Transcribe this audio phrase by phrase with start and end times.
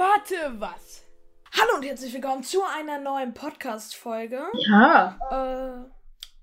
[0.00, 1.04] Warte, was?
[1.52, 4.46] Hallo und herzlich willkommen zu einer neuen Podcast-Folge.
[4.54, 5.18] Ja.
[5.30, 5.90] Äh,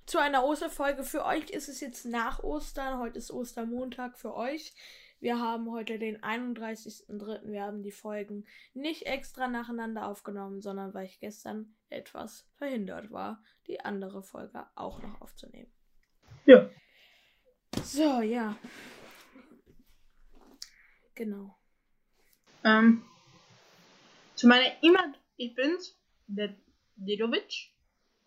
[0.05, 1.03] zu einer Osterfolge.
[1.03, 2.99] Für euch ist es jetzt nach Ostern.
[2.99, 4.75] Heute ist Ostermontag für euch.
[5.19, 7.51] Wir haben heute den 31.03.
[7.51, 8.45] Wir haben die Folgen
[8.75, 15.01] nicht extra nacheinander aufgenommen, sondern weil ich gestern etwas verhindert war, die andere Folge auch
[15.01, 15.71] noch aufzunehmen.
[16.45, 16.69] Ja.
[17.81, 18.55] So, ja.
[21.15, 21.57] Genau.
[22.63, 23.03] Ähm,
[24.37, 25.95] zu meiner immer ich bin's,
[26.27, 26.55] der
[26.95, 27.73] Dedovic.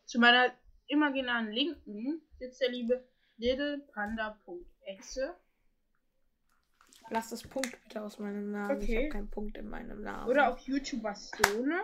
[0.05, 0.53] Zu meiner
[0.87, 5.35] imaginären Linken sitzt der liebe littlepanda.exe.
[7.11, 8.81] Lass das Punkt bitte aus meinem Namen.
[8.81, 8.97] Ich Okay.
[8.99, 10.29] habe keinen Punkt in meinem Namen.
[10.29, 11.83] Oder auf YouTuber Stone.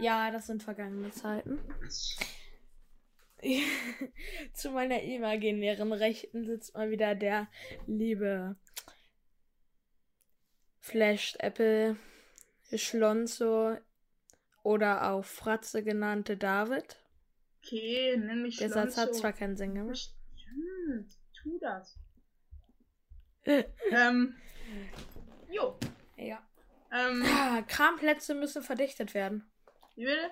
[0.00, 1.58] Ja, das sind vergangene Zeiten.
[4.52, 7.48] Zu meiner imaginären Rechten sitzt mal wieder der
[7.86, 8.56] liebe
[10.80, 11.96] Flashed Apple
[12.74, 13.76] Schlonzo
[14.62, 16.96] oder auch Fratze genannte David.
[17.64, 19.20] Okay, nenn mich Der Satz hat Schlonzo.
[19.20, 19.96] zwar keinen Sinn gemacht.
[20.36, 21.98] Stimmt, tu das.
[23.90, 24.34] ähm,
[25.50, 25.78] jo.
[26.16, 26.42] ja.
[26.92, 29.50] Ähm, Ah, Kramplätze müssen verdichtet werden.
[29.96, 30.30] wie bitte?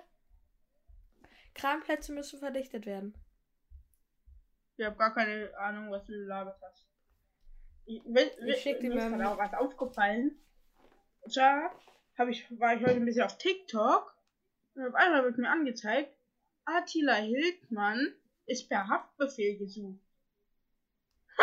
[1.54, 3.14] Kramplätze müssen verdichtet werden.
[4.76, 6.86] Ich habe gar keine Ahnung, was du gelabert hast.
[7.86, 10.38] Ich, will, will, Ich schick dir mir ist mal- gerade auch was aufgefallen.
[11.30, 11.74] Zwar
[12.18, 14.14] hab ich, war ich heute ein bisschen auf TikTok
[14.74, 16.12] und auf einmal wird mir angezeigt,
[16.64, 18.12] Attila Hildmann
[18.46, 20.00] ist per Haftbefehl gesucht.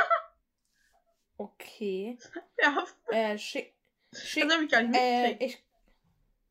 [1.37, 2.17] Okay.
[2.57, 3.19] Per Haftbefehl.
[3.19, 3.73] Äh, schick.
[4.13, 4.43] Schick.
[4.43, 5.59] Das habe ich gar nicht Äh, mitgekriegt.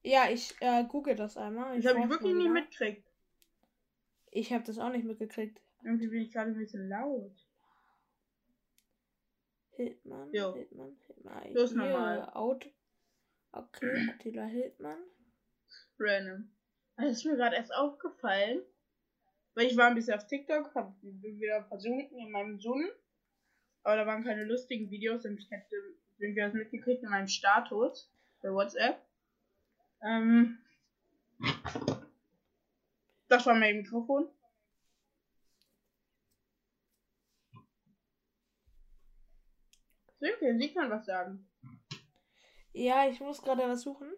[0.02, 0.10] ich.
[0.12, 1.80] Ja, ich äh, google das einmal.
[1.80, 2.50] das habe ich wirklich wieder.
[2.50, 3.06] mitgekriegt.
[4.32, 5.60] Ich habe das auch nicht mitgekriegt.
[5.84, 7.32] Irgendwie bin ich gerade ein bisschen laut.
[9.76, 10.54] Hildmann, Jo.
[10.54, 11.54] Hildmann, Hildmann.
[11.54, 12.28] Los nochmal.
[12.34, 12.66] Out.
[13.52, 14.98] Okay, Attila Hildmann.
[15.98, 16.50] Random.
[16.96, 18.62] Das ist mir gerade erst aufgefallen.
[19.54, 22.88] Weil ich war ein bisschen auf TikTok, hab wieder versunken in meinem Zoom.
[23.82, 25.76] Aber da waren keine lustigen Videos und ich hätte
[26.18, 28.10] irgendwie das mitgekriegt in meinem Status
[28.40, 29.02] bei WhatsApp.
[30.02, 30.58] Ähm,
[33.28, 34.28] das war mein Mikrofon.
[40.20, 41.51] Sönke, sie kann was sagen.
[42.72, 44.10] Ja, ich muss gerade was suchen.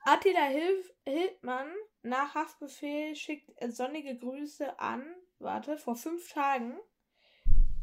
[0.00, 5.04] Attila Hilf Hildmann nach Haftbefehl schickt sonnige Grüße an,
[5.38, 6.78] warte, vor fünf Tagen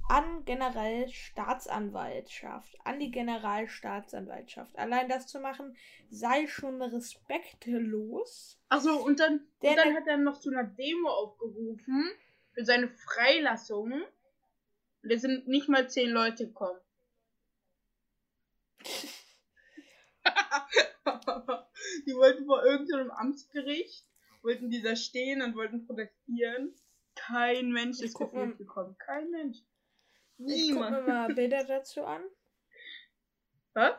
[0.09, 4.75] an Generalstaatsanwaltschaft, an die Generalstaatsanwaltschaft.
[4.77, 5.77] Allein das zu machen,
[6.09, 8.59] sei schon respektlos.
[8.69, 12.11] Achso, und dann, Der- und dann hat er noch zu einer Demo aufgerufen
[12.53, 13.93] für seine Freilassung.
[15.03, 16.79] Und es sind nicht mal zehn Leute gekommen.
[22.05, 24.05] die wollten vor irgendeinem Amtsgericht,
[24.41, 26.73] wollten die da stehen und wollten protestieren.
[27.15, 28.95] Kein Mensch Ich ist guck gefühlt gekommen.
[28.97, 29.57] Kein Mensch.
[30.37, 31.07] Ich gucke mir Niemand.
[31.07, 32.23] mal Bilder dazu an.
[33.73, 33.95] Was?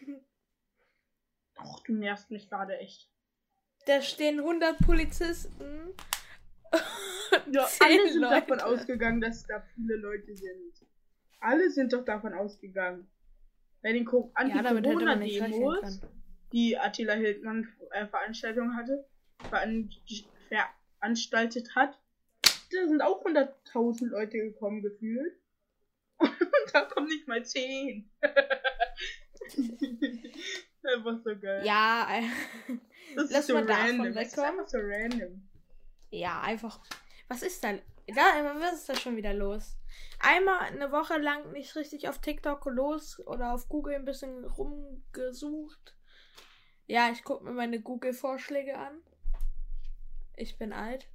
[1.58, 3.10] Och, du nervst mich gerade echt.
[3.86, 5.94] Da stehen 100 Polizisten.
[7.50, 8.40] Ja, alle sind Leute.
[8.46, 10.86] davon ausgegangen, dass da viele Leute sind.
[11.40, 13.06] Alle sind doch davon ausgegangen.
[13.82, 16.00] Bei den Co- Ja, Anti-Corona-Demos,
[16.52, 19.06] die Attila Hildmann äh, Veranstaltung hatte,
[19.48, 19.90] veran
[20.98, 22.00] veranstaltet hat,
[22.72, 25.34] da sind auch 100.000 Leute gekommen gefühlt.
[26.18, 26.30] Und
[26.72, 28.10] da kommen nicht mal 10.
[30.82, 31.62] Einfach so geil.
[31.64, 32.08] Ja,
[33.16, 34.14] das lass ist so mal davon random.
[34.14, 35.48] Das ist einfach so random.
[36.10, 36.80] ja, einfach.
[37.28, 37.62] Was ist
[38.14, 38.60] da?
[38.60, 39.78] Was ist da schon wieder los?
[40.20, 45.96] Einmal eine Woche lang nicht richtig auf TikTok los oder auf Google ein bisschen rumgesucht.
[46.86, 49.02] Ja, ich gucke mir meine Google-Vorschläge an.
[50.36, 51.08] Ich bin alt.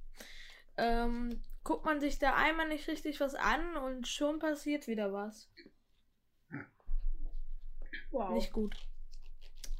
[0.76, 5.48] Ähm, guckt man sich da einmal nicht richtig was an und schon passiert wieder was.
[8.10, 8.30] Wow.
[8.30, 8.76] Nicht gut.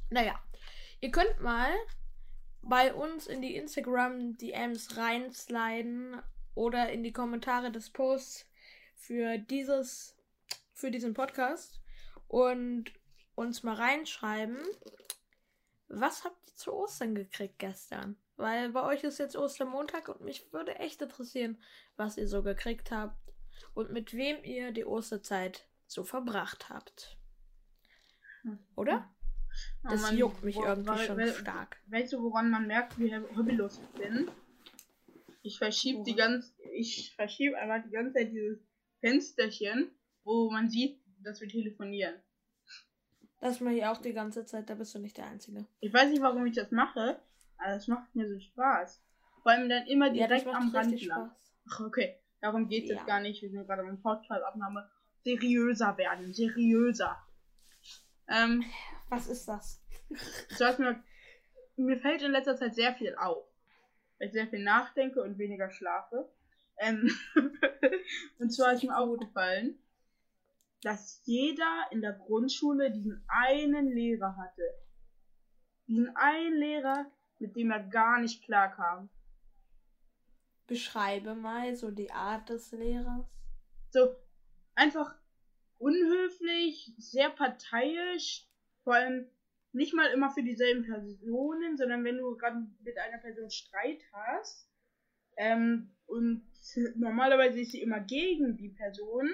[0.09, 0.39] Naja,
[1.01, 1.71] ihr könnt mal
[2.61, 6.21] bei uns in die Instagram DMs reinsliden
[6.55, 8.45] oder in die Kommentare des Posts
[8.95, 10.15] für dieses
[10.73, 11.81] für diesen Podcast
[12.27, 12.85] und
[13.35, 14.57] uns mal reinschreiben,
[15.87, 18.17] was habt ihr zu Ostern gekriegt gestern?
[18.35, 21.61] Weil bei euch ist jetzt Ostermontag und mich würde echt interessieren,
[21.95, 23.15] was ihr so gekriegt habt
[23.75, 27.17] und mit wem ihr die Osterzeit so verbracht habt.
[28.75, 29.09] Oder?
[29.83, 31.77] Das Mann, juckt mich wo- irgendwie schon weil- stark.
[31.87, 34.29] Weißt du, woran man merkt, wie hobbylos ich bin?
[35.43, 36.31] Ich verschiebe die Woran?
[36.33, 38.59] ganz, ich verschiebe einfach die ganze Zeit dieses
[39.01, 39.91] Fensterchen,
[40.23, 42.15] wo man sieht, dass wir telefonieren.
[43.41, 45.65] Das mache ich auch die ganze Zeit, da bist du nicht der Einzige.
[45.81, 47.19] Ich weiß nicht, warum ich das mache,
[47.57, 49.03] aber es macht mir so Spaß.
[49.41, 51.27] Vor allem dann immer Ja, das direkt macht am Rand lang.
[51.29, 51.53] Spaß.
[51.71, 52.19] Ach, okay.
[52.39, 52.95] Darum geht es Ja.
[52.95, 53.41] jetzt gar nicht.
[53.41, 54.89] Wir sind gerade beim Podcast-Abnahme.
[55.25, 56.33] Seriöser werden.
[56.33, 57.17] Seriöser.
[58.29, 58.63] Ähm,
[59.09, 59.81] Was ist das?
[60.79, 61.03] mir,
[61.75, 63.45] mir fällt in letzter Zeit sehr viel auf.
[64.23, 66.31] Weil ich sehr viel nachdenke und weniger schlafe.
[66.77, 67.11] Ähm,
[68.39, 69.77] und zwar ist mir aufgefallen,
[70.81, 74.63] dass jeder in der Grundschule diesen einen Lehrer hatte.
[75.87, 77.05] Diesen einen Lehrer,
[77.39, 79.09] mit dem er gar nicht klarkam.
[80.67, 83.27] Beschreibe mal so die Art des Lehrers.
[83.89, 84.15] so
[84.73, 85.13] einfach
[85.79, 88.47] unhöflich, sehr parteiisch,
[88.85, 89.27] vor allem
[89.73, 94.69] nicht mal immer für dieselben Personen, sondern wenn du gerade mit einer Person Streit hast
[95.37, 96.43] ähm, und
[96.95, 99.29] normalerweise ist sie immer gegen die Person,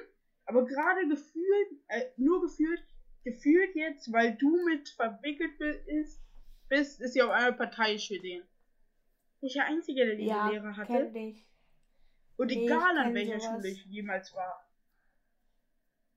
[0.46, 2.82] aber gerade gefühlt, äh, nur gefühlt,
[3.24, 6.22] gefühlt jetzt, weil du mit verwickelt bist,
[6.70, 8.44] bist, ist sie auf einmal parteiisch für den.
[9.42, 11.12] Ich der Einzige, der diese ja, Lehrer hatte.
[12.38, 13.56] Und Nee, egal an welcher sowas.
[13.56, 14.66] Schule ich jemals war.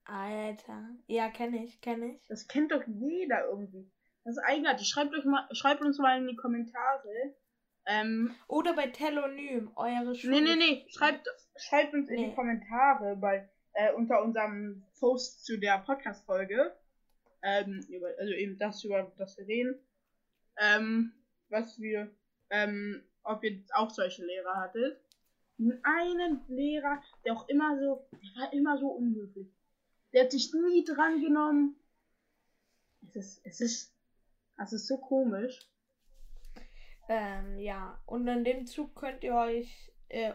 [0.04, 0.90] Alter.
[1.06, 2.26] Ja, kenne ich, kenne ich.
[2.28, 3.90] Das kennt doch jeder irgendwie.
[4.24, 4.86] Das ist eigenartig.
[4.88, 7.34] Schreibt, euch mal, schreibt uns mal in die Kommentare.
[7.86, 10.40] Ähm, Oder bei Telonym, eure Schule.
[10.40, 10.86] nee, nee, nee.
[10.88, 11.26] Schreibt,
[11.56, 12.28] schreibt uns in Nee.
[12.28, 16.72] die Kommentare bei, äh, unter unserem Post zu der Podcast-Folge.
[17.42, 19.74] Ähm, über, also eben das, über das wir reden.
[20.58, 21.12] Ähm,
[21.48, 22.08] was wir,
[22.50, 25.00] ähm, ob ihr auch solche Lehrer hattet.
[25.82, 29.48] Einen Lehrer, der auch immer so, der war immer so unhöflich.
[30.12, 31.76] Der hat sich nie dran genommen.
[33.08, 33.94] Es ist, es ist,
[34.58, 35.58] es ist so komisch.
[37.08, 38.00] Ähm, ja.
[38.06, 40.32] Und in dem Zug könnt ihr euch äh,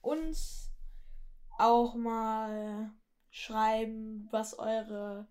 [0.00, 0.70] uns
[1.58, 2.92] auch mal
[3.30, 5.28] schreiben, was eure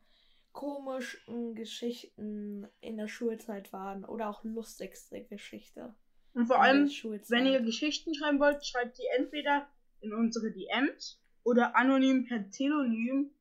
[0.52, 4.06] komischen Geschichten in der Schulzeit waren.
[4.06, 5.96] Oder auch lustigste Geschichte.
[6.34, 6.88] Und vor allem,
[7.30, 9.68] wenn ihr Geschichten schreiben wollt, schreibt die entweder
[10.02, 13.32] in unsere DMs oder anonym per Telonym.me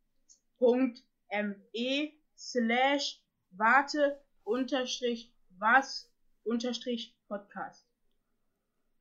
[2.36, 6.10] slash warte unterstrich was
[6.44, 7.86] unterstrich Podcast.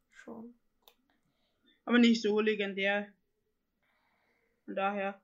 [0.10, 0.56] schon.
[1.86, 3.14] Aber nicht so legendär.
[4.68, 5.22] Von daher.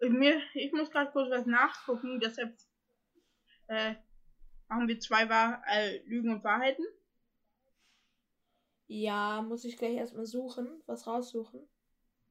[0.00, 2.54] Ich, mir, ich muss gerade kurz was nachgucken, deshalb
[3.68, 3.94] äh,
[4.68, 6.84] machen wir zwei Wahr äh, Lügen und Wahrheiten.
[8.86, 11.66] Ja, muss ich gleich erstmal suchen, was raussuchen.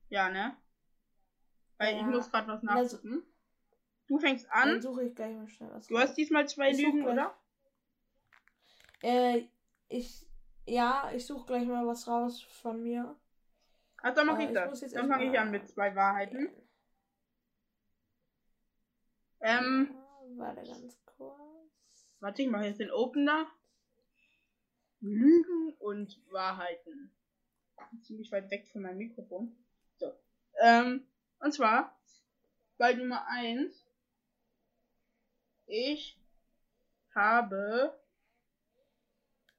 [0.09, 0.55] Ja, ne?
[1.79, 2.07] Weil ich Ja.
[2.09, 3.23] muss gerade was nachgucken.
[4.07, 4.81] Du fängst Dann an.
[4.83, 6.03] suche ich gleich mal schnell was Du raus.
[6.03, 7.35] hast diesmal zwei Ich Lügen, oder?
[9.01, 9.47] Äh,
[9.89, 10.27] ich.
[10.67, 13.15] Ja, ich suche gleich mal was raus von mir.
[14.03, 14.79] Ach, dann mach Äh, ich ich das.
[14.91, 16.49] Dann fange ich an mit zwei Wahrheiten.
[19.41, 22.07] Ähm, Ja, warte ganz kurz.
[22.19, 23.47] warte, ich mache jetzt den Opener.
[25.01, 27.11] Lügen und Wahrheiten.
[28.03, 29.55] Ziemlich weit weg von meinem Mikrofon.
[29.97, 30.13] So.
[30.61, 31.07] Ähm,
[31.39, 31.99] und zwar,
[32.77, 33.85] bei Nummer 1.
[35.65, 36.17] Ich
[37.15, 37.99] habe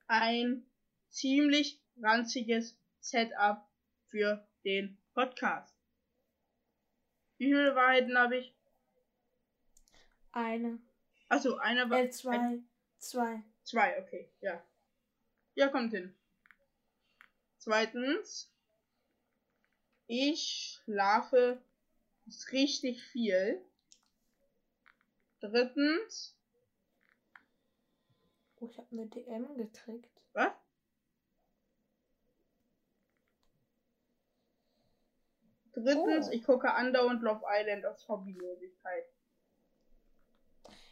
[0.06, 0.64] ein
[1.08, 3.66] ziemlich ranziges Setup
[4.12, 5.74] für den Podcast.
[7.38, 8.54] Wie viele Wahrheiten habe ich?
[10.32, 10.78] Eine.
[11.30, 11.98] Achso, eine war.
[11.98, 12.58] Äh, zwei.
[12.98, 13.42] Zwei.
[13.64, 14.62] Zwei, okay, ja.
[15.54, 16.14] Ja, kommt hin.
[17.56, 18.50] Zweitens,
[20.06, 21.62] Ich schlafe
[22.50, 23.64] richtig viel.
[25.40, 26.36] Drittens.
[28.56, 30.20] Oh, ich habe eine DM gekriegt.
[30.34, 30.52] Was?
[35.74, 36.32] Drittens, Oh.
[36.32, 39.04] ich gucke andauernd Love Island aus Hobbylosigkeit.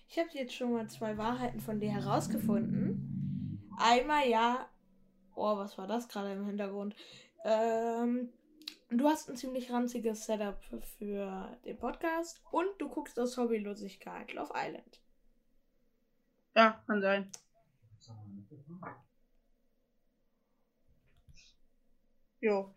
[0.08, 3.68] Ich habe jetzt schon mal zwei Wahrheiten von dir herausgefunden.
[3.78, 4.68] Einmal ja.
[5.34, 6.96] Oh, was war das gerade im Hintergrund?
[7.44, 8.32] Ähm,
[8.90, 10.60] du hast ein ziemlich ranziges Setup
[10.98, 15.00] für den Podcast und du guckst aus Hobbylosigkeit Love Island.
[16.56, 17.30] Ja, kann sein.
[22.40, 22.74] Jo,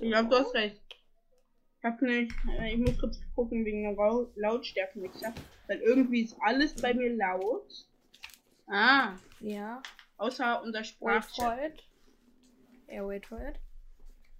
[0.00, 0.87] ich glaube, du hast recht.
[1.78, 5.32] Ich hab nicht, äh, ich muss kurz gucken wegen der Lautstärkenmixer.
[5.68, 7.86] Weil irgendwie ist alles bei mir laut.
[8.66, 9.82] Ah, Ja.
[10.16, 11.84] außer unser Sprachchat.
[12.88, 13.56] Ja, wait for it.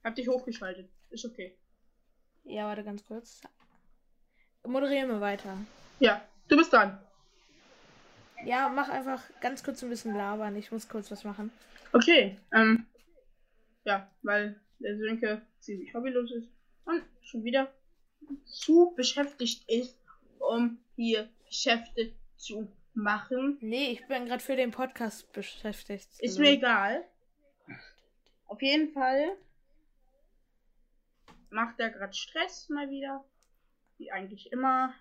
[0.04, 0.88] Hab dich hochgeschaltet.
[1.10, 1.54] Ist okay.
[2.44, 3.40] Ja, warte ganz kurz.
[4.66, 5.56] Moderieren wir weiter.
[6.00, 6.98] Ja, du bist dran.
[8.44, 10.56] Ja, mach einfach ganz kurz ein bisschen labern.
[10.56, 11.50] Ich muss kurz was machen.
[11.92, 12.86] Okay, ähm.
[13.84, 16.48] Ja, weil der Sönke ziemlich hobbylos ist
[16.88, 17.72] und schon wieder
[18.46, 19.96] zu beschäftigt ist,
[20.38, 23.58] um hier Geschäfte zu machen.
[23.60, 26.08] Nee, ich bin gerade für den Podcast beschäftigt.
[26.18, 27.04] Ist mir egal.
[28.46, 29.36] Auf jeden Fall
[31.50, 33.24] macht er gerade Stress mal wieder.
[33.98, 34.94] Wie eigentlich immer.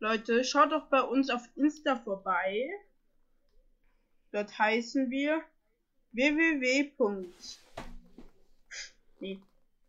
[0.00, 2.68] Leute, schaut doch bei uns auf Insta vorbei.
[4.34, 5.42] Dort heißen wir
[6.10, 6.92] www.
[9.20, 9.38] Nee,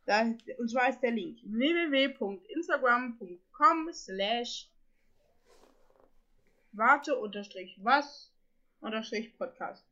[0.05, 0.21] da,
[0.59, 4.69] und zwar ist der Link www.instagram.com slash
[6.73, 8.31] warte unterstrich was
[8.81, 9.83] unterstrich Podcast.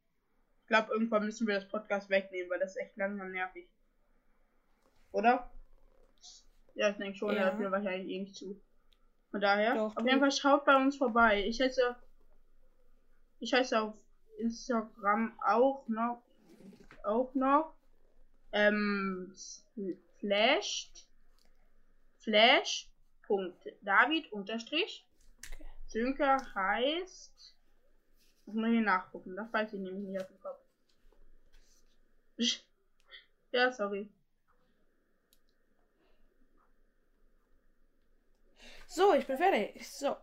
[0.61, 3.67] Ich glaube, irgendwann müssen wir das Podcast wegnehmen, weil das ist echt langsam nervig.
[5.13, 5.49] Oder?
[6.75, 7.45] Ja, ich denke schon, Ja.
[7.45, 8.61] hört mir wahrscheinlich eh nicht zu.
[9.31, 11.43] Von daher, Doch, auf jeden Fall schaut bei uns vorbei.
[11.43, 11.95] Ich heiße,
[13.39, 13.95] ich heiße auf
[14.37, 16.21] Instagram auch noch,
[17.03, 17.73] auch noch,
[18.51, 19.33] ähm,
[20.19, 21.07] flashed,
[22.19, 22.89] flash,
[23.23, 25.05] Punkt, David, unterstrich,
[25.87, 27.55] Sönke heißt,
[28.45, 30.59] muss man hier nachgucken, das weiß ich nämlich nicht auf dem Kopf.
[33.51, 34.09] Ja, sorry.
[38.87, 39.87] So, ich bin fertig.
[39.87, 40.17] So.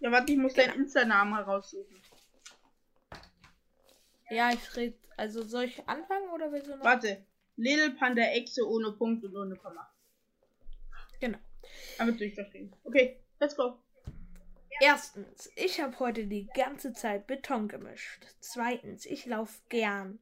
[0.00, 2.02] Ja, warte, ich muss deinen Insta-Namen heraussuchen.
[4.32, 4.98] Ja, ich red.
[5.16, 6.84] Also soll ich anfangen oder willst du noch?
[6.84, 7.24] Warte.
[7.56, 9.92] Little Panda Echse ohne Punkt und ohne Komma.
[11.20, 11.38] Genau.
[11.98, 12.74] Einfach durchverstehen.
[12.84, 13.78] Okay, let's go.
[14.80, 18.26] Erstens, ich habe heute die ganze Zeit Beton gemischt.
[18.40, 20.18] Zweitens, ich laufe gern.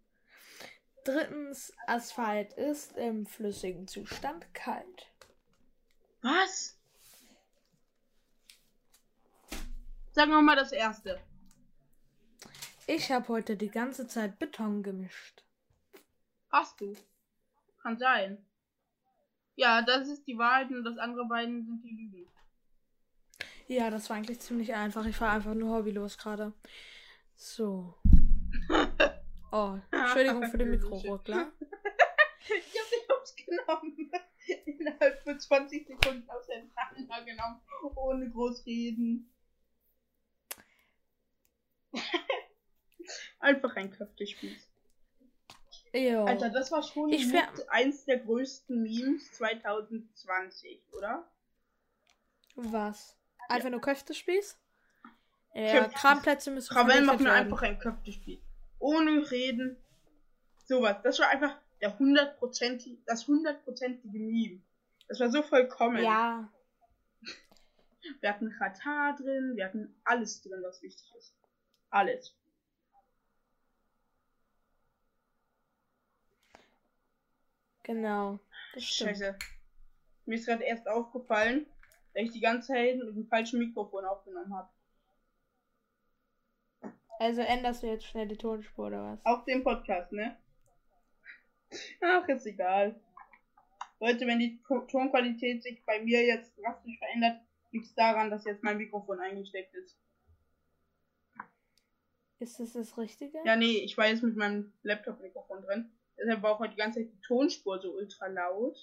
[1.05, 5.07] Drittens, Asphalt ist im flüssigen Zustand kalt.
[6.21, 6.79] Was?
[10.13, 11.21] Sagen wir mal das erste.
[12.93, 15.45] Ich habe heute die ganze Zeit Beton gemischt.
[16.51, 16.97] Hast du.
[17.81, 18.45] Kann sein.
[19.55, 22.29] Ja, das ist die Wahrheit und das andere beiden sind die Lügen.
[23.69, 25.07] Ja, das war eigentlich ziemlich einfach.
[25.07, 26.53] Ich war einfach nur hobbylos gerade.
[27.37, 27.95] So.
[29.53, 31.51] Oh, Entschuldigung für den Mikroruckler.
[32.41, 34.13] Ich hab dich ausgenommen.
[34.65, 37.61] Innerhalb von 20 Sekunden auseinandergenommen.
[37.97, 39.29] Ohne groß reden.
[43.39, 44.69] Einfach ein Köftespieß.
[45.93, 46.25] Jo.
[46.25, 47.27] Alter, das war schon Ich
[47.69, 51.29] eins der größten Memes 2020, oder?
[52.55, 53.17] Was?
[53.49, 54.57] Einfach nur Köftespieß?
[55.55, 55.89] Ja.
[55.89, 57.47] Kramplätze müssen Krawell vernichtet machen werden.
[57.47, 58.39] einfach ein Köftespieß.
[58.79, 59.77] Ohne reden.
[60.65, 60.97] Sowas.
[61.03, 64.61] Das war einfach der hundertprozentige, das hundertprozentige Meme.
[65.09, 66.05] Das war so vollkommen.
[66.05, 66.49] Ja,
[68.21, 71.35] Wir hatten Katar drin, wir hatten alles drin, was wichtig ist.
[71.91, 72.35] Alles.
[77.83, 78.39] Genau.
[78.77, 79.37] Scheiße.
[80.27, 81.67] Mir ist gerade erst aufgefallen,
[82.15, 84.71] dass ich die ganze Zeit mit dem falschen Mikrofon aufgenommen habe.
[87.19, 89.27] Also änderst du jetzt schnell die Tonspur oder was?
[89.27, 90.39] Auf dem Podcast, ne?
[92.01, 92.99] Ach, ist egal.
[94.01, 98.45] Leute, wenn die To- Tonqualität sich bei mir jetzt drastisch verändert, liegt es daran, dass
[98.47, 99.99] jetzt mein Mikrofon eingesteckt ist.
[102.39, 103.39] Ist das das Richtige?
[103.45, 105.93] Ja, nee, ich war jetzt mit meinem Laptop-Mikrofon drin.
[106.21, 108.77] Deshalb war auch die ganze Zeit die Tonspur so ultra laut.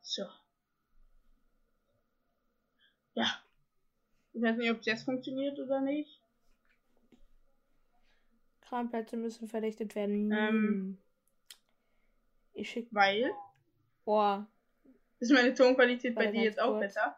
[0.00, 0.22] So.
[3.14, 3.26] Ja.
[4.32, 6.22] Ich weiß nicht, ob es jetzt funktioniert oder nicht.
[8.62, 10.32] Kranplätze müssen verdichtet werden.
[10.32, 10.48] Ähm.
[10.48, 10.98] Hm.
[12.54, 12.88] Ich schick.
[12.92, 13.30] Weil.
[14.04, 14.46] Boah.
[15.18, 16.80] Ist meine Tonqualität bei dir jetzt auch kurz.
[16.80, 17.16] besser?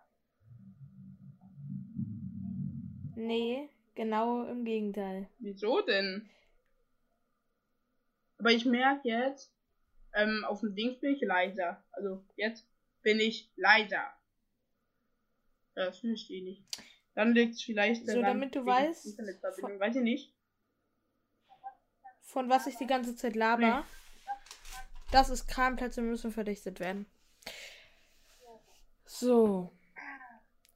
[3.15, 5.29] Nee, genau im Gegenteil.
[5.39, 6.29] Wieso denn?
[8.43, 9.55] Aber ich merke jetzt,
[10.15, 11.81] ähm, auf dem Dings bin ich leiser.
[11.93, 12.67] Also jetzt
[13.03, 14.03] bin ich leiser.
[15.77, 16.65] Das verstehe ich nicht.
[17.15, 19.79] Dann liegt es vielleicht So, daran, damit du weißt, Internetverbindung.
[19.79, 20.35] Weiß ich nicht.
[22.23, 23.87] Von was ich die ganze Zeit laber.
[25.13, 27.07] Das ist Kranplätze müssen verdichtet werden.
[29.05, 29.73] So.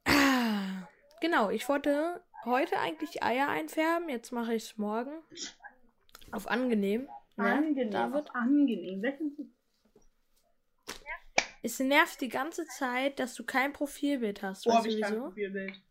[0.05, 0.87] Ah,
[1.19, 4.07] Genau, ich wollte heute eigentlich Eier einfärben.
[4.07, 5.11] Jetzt mache ich es morgen.
[6.31, 7.09] Auf angenehm.
[7.37, 7.91] Ne, Angenehm.
[7.91, 8.35] David?
[8.35, 9.01] Angenehm.
[9.01, 9.53] Welchen-
[11.63, 14.65] Es nervt die ganze Zeit, dass du kein Profilbild hast.
[14.65, 15.19] Wo Weißt habe du ich kein?
[15.19, 15.81] Profilbild?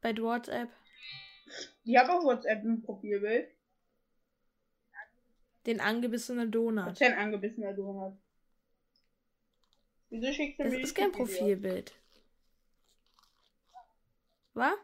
[0.00, 0.70] Bei WhatsApp.
[1.84, 3.50] Ich habe auf WhatsApp ein Profilbild.
[5.66, 6.86] Den angebissenen Donut.
[6.86, 8.16] Was ein angebissener Donut.
[10.10, 11.12] Wieso schickst du Das mir ist kein?
[11.12, 11.94] Profilbild.
[14.54, 14.74] Was?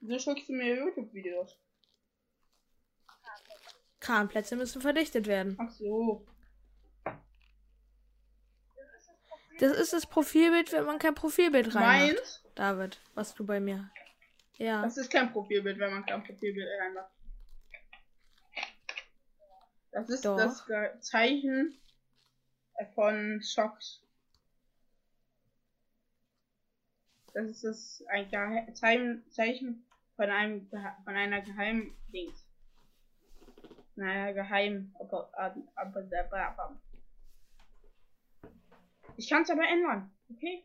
[0.00, 1.58] Wieso schickst du mir YouTube-Videos?
[4.00, 5.56] Kranplätze müssen verdichtet werden.
[5.58, 6.26] Ach so.
[9.58, 12.16] Das ist das Profilbild, wenn man kein Profilbild reinmacht.
[12.16, 12.44] Meins?
[12.54, 13.90] David, was du bei mir.
[14.56, 14.82] Ja.
[14.82, 17.10] Das ist kein Profilbild, wenn man kein Profilbild reinmacht.
[19.90, 20.36] Das ist Doch.
[20.36, 20.64] das
[21.00, 21.76] Zeichen
[22.94, 24.02] von Socks.
[27.34, 29.84] Das ist das ein Gehe Zeichen,
[30.16, 32.47] von einem von einer geheimen Dings.
[33.98, 34.94] Naja, geheim.
[39.16, 40.62] Ich kann es aber ändern, okay?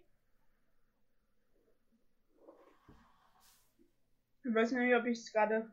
[4.43, 5.71] Ich weiß nicht, ob ich es gerade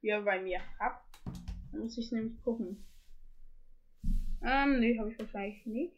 [0.00, 1.04] hier bei mir hab.
[1.72, 2.86] Da muss ich nämlich gucken.
[4.40, 5.96] Ähm, nee, habe ich wahrscheinlich nicht.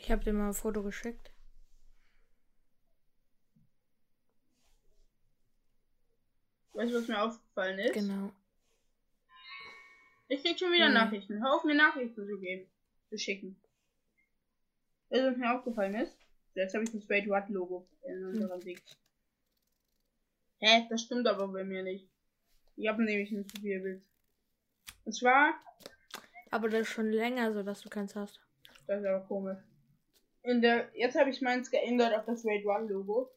[0.00, 1.29] Ich habe dir mal ein Foto geschickt.
[6.80, 7.92] Weißt du, was mir aufgefallen ist?
[7.92, 8.32] Genau.
[10.28, 10.94] Ich krieg schon wieder Hm.
[10.94, 11.42] Nachrichten.
[11.42, 12.70] Hör auf, mir Nachrichten zu geben.
[13.10, 13.60] Zu schicken.
[15.10, 16.16] Weißt du, was mir aufgefallen ist?
[16.54, 18.80] Jetzt habe ich das Straight What Logo in unserem Ding.
[20.60, 20.86] Hä?
[20.88, 22.08] Das stimmt aber bei mir nicht.
[22.76, 24.02] Ich habe nämlich ein Profilbild.
[25.04, 25.54] Und zwar,
[26.50, 28.40] Aber das ist schon länger so, dass du keins hast.
[28.86, 29.58] das ist aber komisch.
[30.44, 33.30] In der, jetzt habe ich meins geändert auf das Raid One Logo.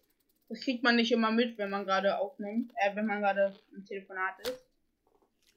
[0.54, 3.88] Das kriegt man nicht immer mit, wenn man gerade aufnimmt, äh, wenn man gerade im
[3.88, 4.64] Telefonat ist.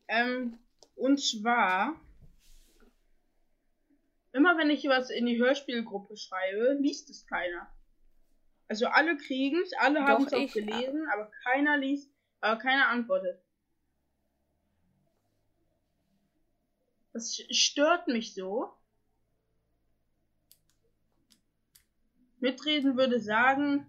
[0.08, 0.58] Ähm,
[0.94, 2.00] und zwar,
[4.32, 7.70] immer wenn ich was in die Hörspielgruppe schreibe, liest es keiner.
[8.68, 13.38] Also alle kriegen es, alle haben es auch gelesen, aber keiner liest, aber keiner antwortet.
[17.12, 18.72] Das stört mich so.
[22.40, 23.86] Mitreden würde sagen,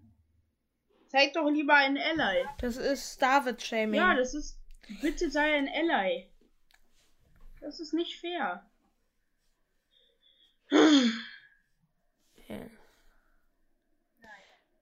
[1.07, 2.45] zeig doch lieber ein Ally.
[2.59, 3.95] Das ist David Shaming.
[3.99, 4.59] Ja, das ist,
[5.01, 6.29] bitte sei ein Ally.
[7.61, 8.65] Das ist nicht fair.
[12.47, 12.69] Ja.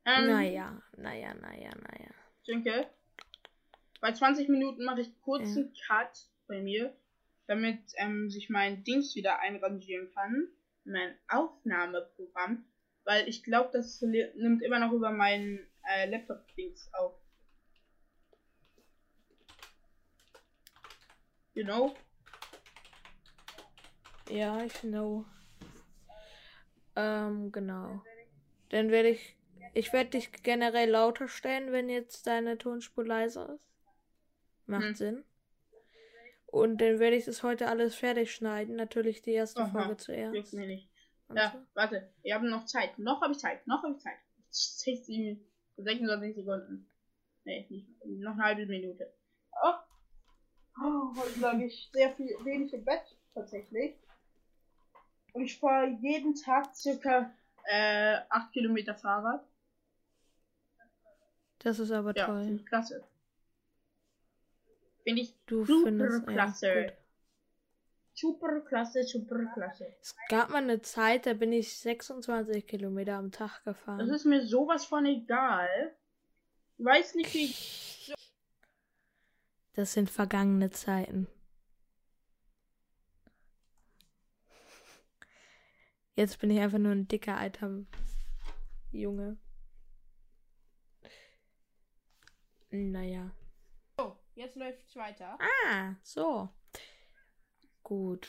[0.07, 2.09] Ähm, Naja, naja, naja, naja.
[2.41, 2.87] Ich denke,
[4.01, 6.95] bei 20 Minuten mache ich kurz einen Cut bei mir,
[7.47, 10.47] damit ähm, sich mein Dings wieder einrangieren kann.
[10.83, 12.65] Mein Aufnahmeprogramm.
[13.03, 17.13] Weil ich glaube, das nimmt immer noch über meinen äh, Laptop-Dings auf.
[21.53, 21.95] You know?
[24.29, 25.25] Ja, ich know.
[26.95, 28.01] Ähm, genau.
[28.69, 29.37] Dann werde ich.
[29.73, 33.65] Ich werde dich generell lauter stellen, wenn jetzt deine Tonspur leiser ist.
[34.67, 34.95] Macht Hm.
[34.95, 35.25] Sinn.
[36.47, 38.77] Und dann werde ich das heute alles fertig schneiden.
[38.77, 40.53] Natürlich die erste Aha, Folge zuerst.
[41.33, 42.09] Ja, warte.
[42.21, 42.97] Wir haben noch Zeit.
[42.97, 43.67] Noch habe ich Zeit.
[43.67, 44.17] Noch habe ich Zeit.
[44.49, 45.37] 60,
[45.77, 46.89] 26 Sekunden.
[47.43, 47.87] Nee, nicht.
[48.05, 49.13] Noch eine halbe Minute.
[49.63, 49.73] Oh.
[50.81, 53.95] Oh, heute lag ich sehr viel wenig im Bett, tatsächlich.
[55.33, 57.31] Und ich fahre jeden Tag circa
[57.65, 59.45] äh, 8 Kilometer Fahrrad.
[61.59, 62.59] Das ist aber Ja, toll.
[62.67, 63.03] klasse.
[65.03, 66.93] Finde ich Du super findest klasse.
[68.15, 68.39] Ja, gut.
[68.39, 69.95] super klasse, super klasse.
[70.01, 74.09] Es gab mal eine Zeit, da bin ich 26 Kilometer am Tag Das gefahren.
[74.09, 75.95] ist mir sowas von egal.
[76.77, 78.13] Ich weiß nicht, wie ich
[79.73, 81.27] Das sind vergangene Zeiten.
[86.15, 87.83] Jetzt bin ich einfach nur ein dicker alter
[88.91, 89.37] Junge.
[92.71, 93.31] Naja.
[94.35, 95.37] jetzt läuft's weiter.
[95.67, 96.49] Ah, so.
[97.85, 98.27] Gut.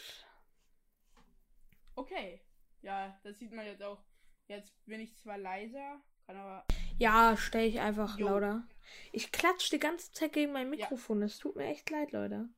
[1.95, 2.43] Okay.
[2.83, 4.05] Ja, das sieht man jetzt auch.
[4.49, 6.67] Jetzt bin ich zwar leiser, kann aber.
[6.99, 8.29] Ja, stell ich einfach Jo.
[8.29, 8.69] lauter.
[9.13, 11.23] Ich klatsch die ganze Zeit gegen mein Mikrofon.
[11.23, 12.51] Es tut mir echt leid, Leute.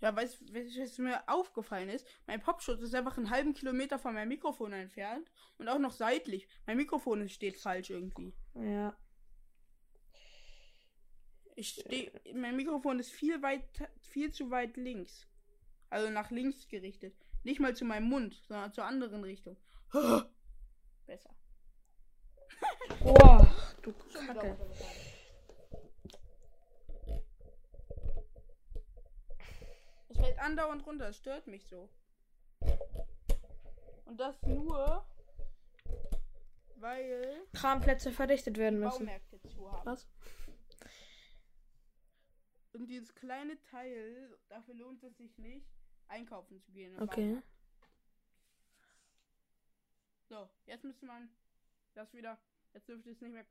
[0.00, 2.06] Ja, weißt du, was mir aufgefallen ist?
[2.26, 6.48] Mein Popschutz ist einfach einen halben Kilometer von meinem Mikrofon entfernt und auch noch seitlich.
[6.66, 8.34] Mein Mikrofon steht falsch irgendwie.
[8.54, 8.98] Ja.
[11.54, 13.64] Ich stehe, mein Mikrofon ist viel weit,
[14.00, 15.26] viel zu weit links.
[15.90, 17.16] Also nach links gerichtet.
[17.42, 19.56] Nicht mal zu meinem Mund, sondern zur anderen Richtung.
[21.06, 21.34] Besser.
[23.00, 23.46] Boah,
[23.82, 23.92] du
[24.26, 24.56] Kacke.
[30.08, 31.88] Es fällt andauernd runter, es stört mich so.
[34.06, 35.06] Und das nur,
[36.76, 39.06] weil Kramplätze verdichtet werden müssen.
[39.06, 39.86] Baumärkte zu haben.
[39.86, 40.08] Was?
[42.72, 45.66] Und dieses kleine Teil, dafür lohnt es sich nicht,
[46.08, 47.00] einkaufen zu gehen.
[47.00, 47.42] Okay.
[50.28, 51.28] So, jetzt müsste man
[51.94, 52.38] das wieder.
[52.72, 53.46] Jetzt dürfte es nicht mehr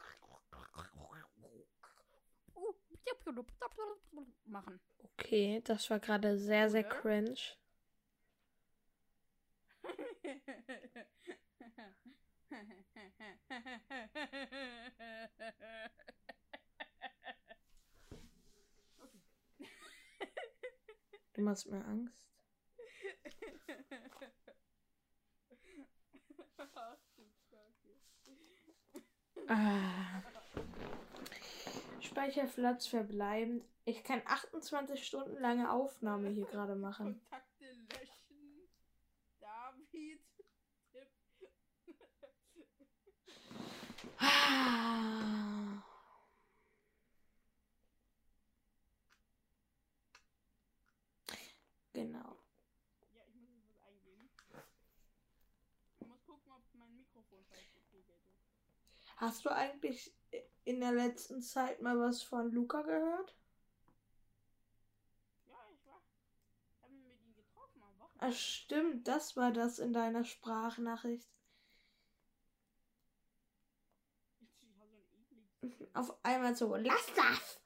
[4.46, 4.80] machen.
[5.04, 6.96] Okay, das war gerade sehr, sehr Oder?
[7.02, 7.36] cringe.
[21.34, 22.16] Du machst mir Angst.
[26.58, 28.00] Ach, du Kacke.
[29.48, 30.24] Ah.
[32.02, 33.64] Speicherplatz verbleibend.
[33.86, 37.22] Ich kann 28 Stunden lange Aufnahme hier gerade machen.
[37.30, 38.68] Kontakte löschen.
[39.40, 40.22] David.
[44.18, 45.84] Ah.
[51.94, 52.36] Genau.
[53.14, 54.30] Ja, ich muss jetzt was eingeben.
[56.00, 58.46] Ich muss gucken, ob mein Mikrofon falsch gepegelt ist.
[59.16, 60.14] Hast du eigentlich
[60.66, 63.36] in der letzten Zeit mal was von Luca gehört?
[65.48, 66.02] Ja, ich war.
[66.74, 68.36] Ich habe mich mit ihm getroffen am Ah, Wochenende.
[68.36, 71.30] stimmt, das war das in deiner Sprachnachricht.
[75.94, 77.60] Auf einmal so, lass das!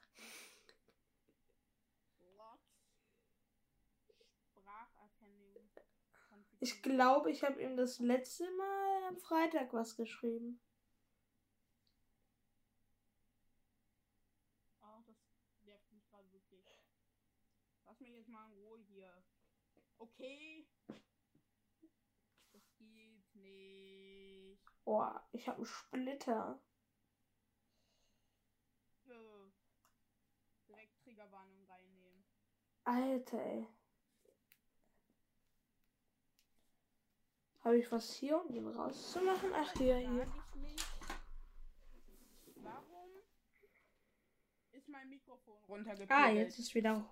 [6.62, 10.60] Ich glaube, ich habe ihm das letzte Mal am Freitag was geschrieben.
[14.82, 15.16] Ah, das
[15.64, 16.62] nervt mich gerade wirklich.
[17.86, 19.10] Lass mich jetzt mal in Ruhe hier.
[20.20, 20.66] Okay.
[22.52, 24.58] Das geht nicht.
[24.84, 26.60] Boah, ich habe einen Splitter.
[29.06, 29.12] Äh,
[30.68, 32.24] direkt Triggerwarnung reinnehmen.
[32.84, 33.66] Alter, ey.
[37.60, 39.52] Habe ich was hier, um den rauszumachen?
[39.54, 40.26] Ach, hier, hier.
[40.56, 40.76] mich,
[42.56, 43.10] warum
[44.72, 46.10] ist mein Mikrofon runtergepegelt?
[46.10, 47.08] Ah, jetzt ist wieder.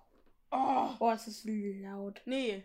[0.51, 2.21] Oh, Boah, es ist laut.
[2.25, 2.63] nee.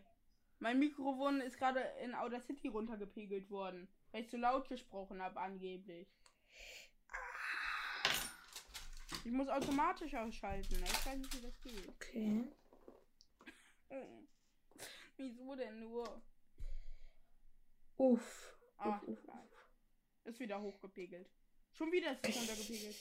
[0.65, 5.39] Mein Mikrofon ist gerade in Outer City runtergepegelt worden, weil ich zu laut gesprochen habe,
[5.39, 6.09] angeblich.
[9.27, 10.77] Ich muss automatisch ausschalten.
[10.81, 10.87] ne?
[10.87, 11.87] Ich weiß nicht, wie das geht.
[11.87, 12.51] Okay.
[15.19, 16.23] Wieso denn nur?
[17.99, 18.59] Uff.
[18.79, 19.69] Ah, Uff, uff.
[20.25, 21.29] Ist wieder hochgepegelt.
[21.73, 22.97] Schon wieder ist es runtergepegelt.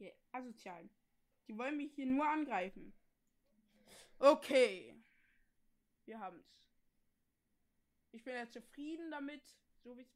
[0.00, 0.88] Yeah, asozial.
[1.48, 2.94] Die wollen mich hier nur angreifen.
[4.18, 4.94] Okay.
[6.08, 6.64] Wir haben's.
[8.12, 9.42] Ich bin ja zufrieden damit,
[9.84, 10.08] so wie es.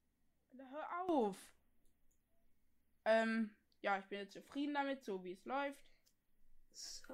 [0.57, 1.37] Hör auf!
[3.05, 5.85] Ähm, ja, ich bin jetzt zufrieden damit, so wie es läuft.
[6.73, 7.13] So.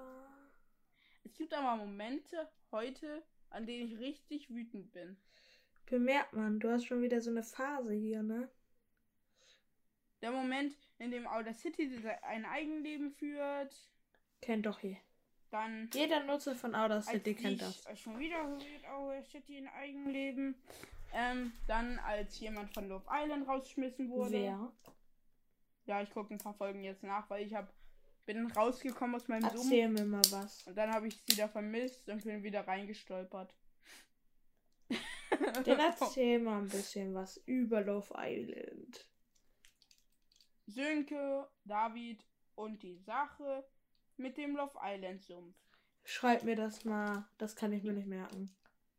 [1.25, 5.17] Es gibt aber Momente heute, an denen ich richtig wütend bin.
[5.87, 8.49] Bemerkt man, du hast schon wieder so eine Phase hier, ne?
[10.21, 11.91] Der Moment, in dem Outer City
[12.23, 13.89] ein Eigenleben führt,
[14.41, 14.99] Kennt doch hier.
[15.51, 17.99] Dann Jeder Nutzer von Outer als City kennt ich, das.
[17.99, 20.55] schon wieder wird Outer City ein Eigenleben,
[21.15, 24.33] ähm, dann als jemand von Love Island rausgeschmissen wurde.
[24.33, 24.73] Wer?
[25.87, 27.73] Ja, ich gucke ein paar Folgen jetzt nach, weil ich hab,
[28.27, 30.67] bin rausgekommen aus meinem Sumpf Erzähl mir mal was.
[30.67, 33.55] und dann habe ich sie wieder vermisst und bin wieder reingestolpert.
[35.65, 39.07] Dann erzähl mal ein bisschen was über Love Island.
[40.67, 43.65] Sönke, David und die Sache
[44.19, 45.57] mit dem Love Island Sumpf.
[46.05, 47.29] Schreib mir das mal.
[47.39, 48.55] Das kann ich mir nicht merken.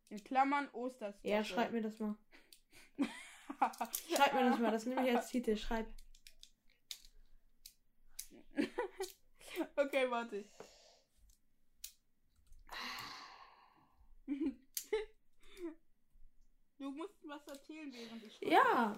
[0.09, 1.29] In Klammern Osterstory.
[1.33, 2.15] Ja, schreib mir das mal.
[4.15, 4.71] Schreib mir das mal.
[4.71, 5.55] Das nehme ich als Titel.
[5.55, 5.87] Schreib.
[9.75, 10.45] Okay, warte.
[16.77, 18.37] Du musst was erzählen, während ich.
[18.37, 18.51] schreibe.
[18.53, 18.97] Ja.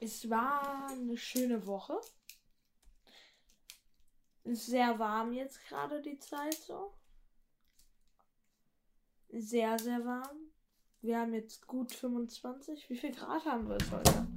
[0.00, 1.98] Es war eine schöne Woche.
[4.46, 6.94] Ist sehr warm jetzt gerade die Zeit so.
[9.28, 10.38] Sehr, sehr warm.
[11.00, 12.88] Wir haben jetzt gut 25.
[12.88, 14.28] Wie viel Grad haben wir es heute?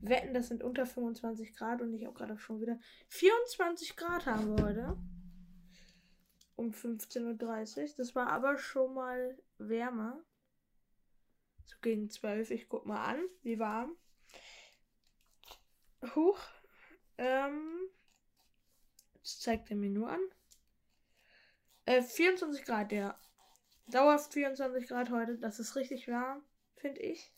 [0.00, 4.56] Wetten, das sind unter 25 Grad und ich habe gerade schon wieder 24 Grad haben
[4.56, 4.96] wir heute.
[6.56, 7.88] Um 15.30 Uhr.
[7.98, 10.24] Das war aber schon mal wärmer.
[11.66, 12.50] So gegen 12.
[12.52, 13.94] Ich guck mal an, wie warm.
[16.14, 16.40] Huch.
[17.18, 17.89] Ähm.
[19.30, 20.20] Das zeigt er mir nur an.
[21.84, 23.16] Äh, 24 Grad, ja.
[23.86, 25.38] Dauerhaft 24 Grad heute.
[25.38, 26.42] Das ist richtig warm,
[26.74, 27.32] finde ich.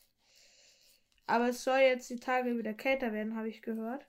[1.27, 4.07] Aber es soll jetzt die Tage wieder kälter werden, habe ich gehört.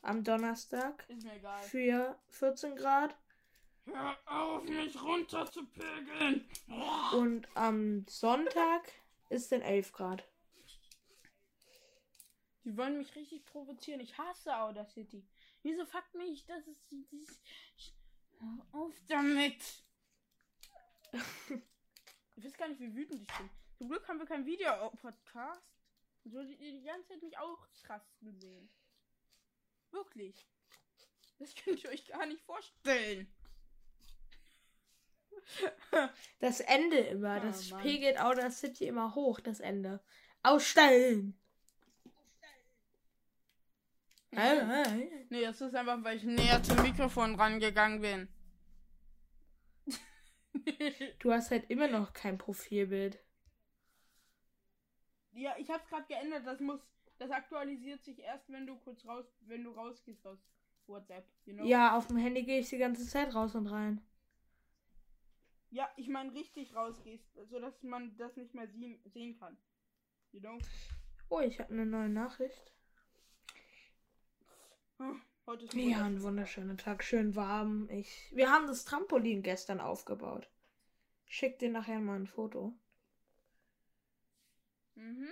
[0.00, 1.04] Am Donnerstag.
[1.08, 1.60] Ist mir egal.
[1.64, 3.16] Für 14 Grad.
[3.86, 6.48] Hör auf, mich runter zu pegeln.
[7.14, 8.92] Und am Sonntag
[9.28, 10.24] ist dann 11 Grad.
[12.62, 13.98] Die wollen mich richtig provozieren.
[14.00, 15.26] Ich hasse Audacity.
[15.62, 16.66] Wieso fuckt mich das?
[16.66, 17.40] Ist.
[18.38, 19.84] Hör auf damit.
[22.36, 23.50] ich weiß gar nicht, wie wütend ich bin.
[23.78, 25.62] Zum Glück haben wir kein Video-Podcast.
[26.24, 28.70] Solltet ihr die ganze Zeit mich ausrasten sehen.
[29.90, 30.46] Wirklich.
[31.38, 33.32] Das könnt ihr euch gar nicht vorstellen.
[36.40, 37.38] Das Ende immer.
[37.38, 37.82] Oh, das Mann.
[37.82, 40.02] pegelt Audacity immer hoch, das Ende.
[40.42, 41.38] Ausstellen!
[44.30, 45.24] Äh.
[45.30, 48.28] Nee, das ist einfach, weil ich näher zum Mikrofon rangegangen bin.
[51.20, 53.18] Du hast halt immer noch kein Profilbild.
[55.32, 56.46] ja, ich hab's gerade geändert.
[56.46, 56.80] Das muss,
[57.18, 60.38] das aktualisiert sich erst, wenn du kurz raus, wenn du rausgehst aus
[60.86, 61.26] WhatsApp.
[61.44, 61.64] You know?
[61.64, 64.02] Ja, auf dem Handy gehe ich die ganze Zeit raus und rein.
[65.70, 69.56] Ja, ich meine richtig rausgehst, so dass man das nicht mehr sehen, sehen kann.
[70.32, 70.58] You know?
[71.28, 72.72] Oh, ich habe eine neue Nachricht.
[74.98, 77.88] Hm, Heute ist Ja, ein wunderschöner Tag, schön warm.
[77.90, 80.50] Ich, wir haben das Trampolin gestern aufgebaut.
[81.26, 82.74] Schick dir nachher mal ein Foto.
[84.96, 85.28] Mhm.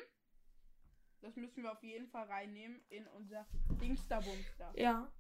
[1.21, 3.47] Das müssen wir auf jeden Fall reinnehmen in unser
[3.81, 4.73] Dingsterbumster.
[4.77, 5.13] Ja.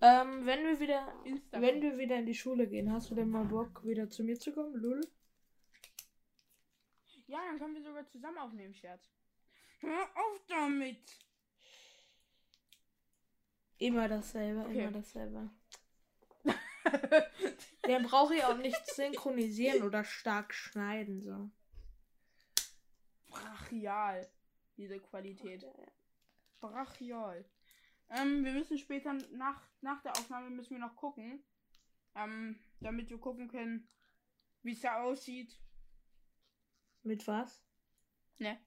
[0.00, 3.30] Ähm, wenn wir wieder, Insta wenn wir wieder in die Schule gehen, hast du denn
[3.30, 5.00] mal Bock, wieder zu mir zu kommen, Lul?
[7.26, 9.10] Ja, dann können wir sogar zusammen aufnehmen, Scherz.
[9.80, 11.27] Hör auf damit!
[13.78, 14.82] Immer dasselbe, Okay.
[14.82, 15.50] immer dasselbe.
[17.86, 21.50] Der braucht ja auch nicht synchronisieren oder stark schneiden, so.
[23.28, 24.28] Brachial.
[24.76, 25.64] Diese Qualität.
[26.60, 27.44] Brachial.
[28.10, 31.42] Ähm, wir müssen später nach, nach der Aufnahme müssen wir noch gucken.
[32.14, 33.88] Ähm, damit wir gucken können,
[34.62, 35.60] wie es da aussieht.
[37.02, 37.62] Mit was?
[38.38, 38.58] Ne?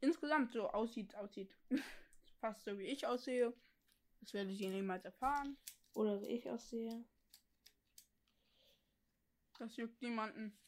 [0.00, 1.54] Insgesamt so aussieht, aussieht.
[2.40, 3.52] Fast so wie ich aussehe.
[4.20, 5.56] Das werde ich niemals erfahren.
[5.94, 7.04] Oder wie ich aussehe.
[9.58, 10.58] Das juckt niemanden.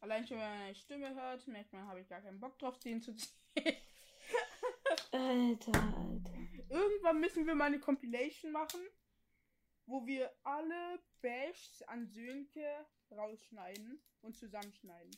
[0.00, 2.78] Allein schon, wenn man meine Stimme hört, merkt man, habe ich gar keinen Bock drauf,
[2.80, 3.76] den zu sehen.
[5.12, 6.34] Alter, Alter.
[6.68, 8.80] Irgendwann müssen wir mal eine Compilation machen,
[9.86, 15.16] wo wir alle Bashs an Sönke rausschneiden und zusammenschneiden.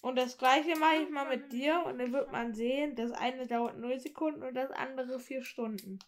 [0.00, 3.46] Und das gleiche mache ich mal mit dir und dann wird man sehen, das eine
[3.46, 5.98] dauert 0 Sekunden und das andere 4 Stunden.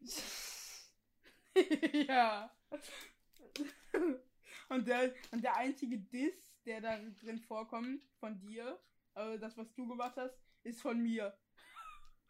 [2.08, 2.54] ja.
[4.68, 6.34] und, der, und der einzige Diss,
[6.66, 8.78] der da drin vorkommt, von dir,
[9.14, 11.36] also das, was du gemacht hast, ist von mir.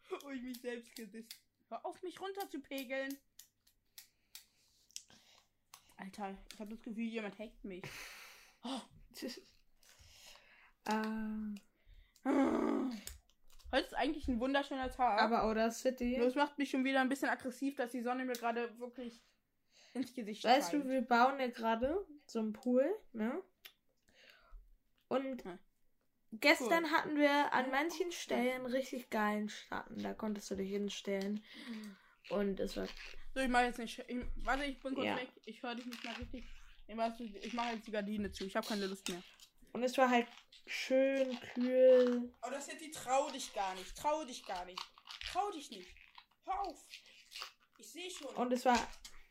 [0.21, 1.35] Wo ich mich selbst gedisst.
[1.69, 3.17] Hör auf, mich runter zu pegeln.
[5.97, 7.83] Alter, ich habe das Gefühl, jemand hackt mich.
[10.85, 11.59] Äh,
[13.71, 15.19] Heute ist eigentlich ein wunderschöner Tag.
[15.19, 16.17] aber Oder City.
[16.17, 19.19] Nur es macht mich schon wieder ein bisschen aggressiv, dass die Sonne mir gerade wirklich
[19.93, 20.89] ins Gesicht Weißt du, scheint.
[20.89, 23.41] wir bauen ja gerade so einen Pool, ne?
[25.07, 25.59] Und Hm.
[26.33, 30.01] gestern hatten wir an manchen Stellen richtig geilen Schatten.
[30.03, 31.43] Da konntest du dich hinstellen.
[32.29, 32.87] Und es war.
[33.35, 33.99] So, ich mache jetzt nicht.
[34.07, 35.15] Ich, warte, ich bin kurz Ja.
[35.17, 35.29] weg.
[35.45, 36.45] Ich höre dich nicht mehr richtig.
[36.87, 38.45] Ich mache jetzt die Gardine zu.
[38.45, 39.21] Ich habe keine Lust mehr.
[39.73, 40.27] Und es war halt
[40.65, 42.33] schön kühl.
[42.41, 43.95] Aber das die trau dich gar nicht.
[43.97, 44.81] Trau dich gar nicht.
[45.31, 45.89] Trau dich nicht.
[46.45, 46.85] Hör auf.
[47.77, 48.35] Ich sehe schon.
[48.35, 48.77] Und es war.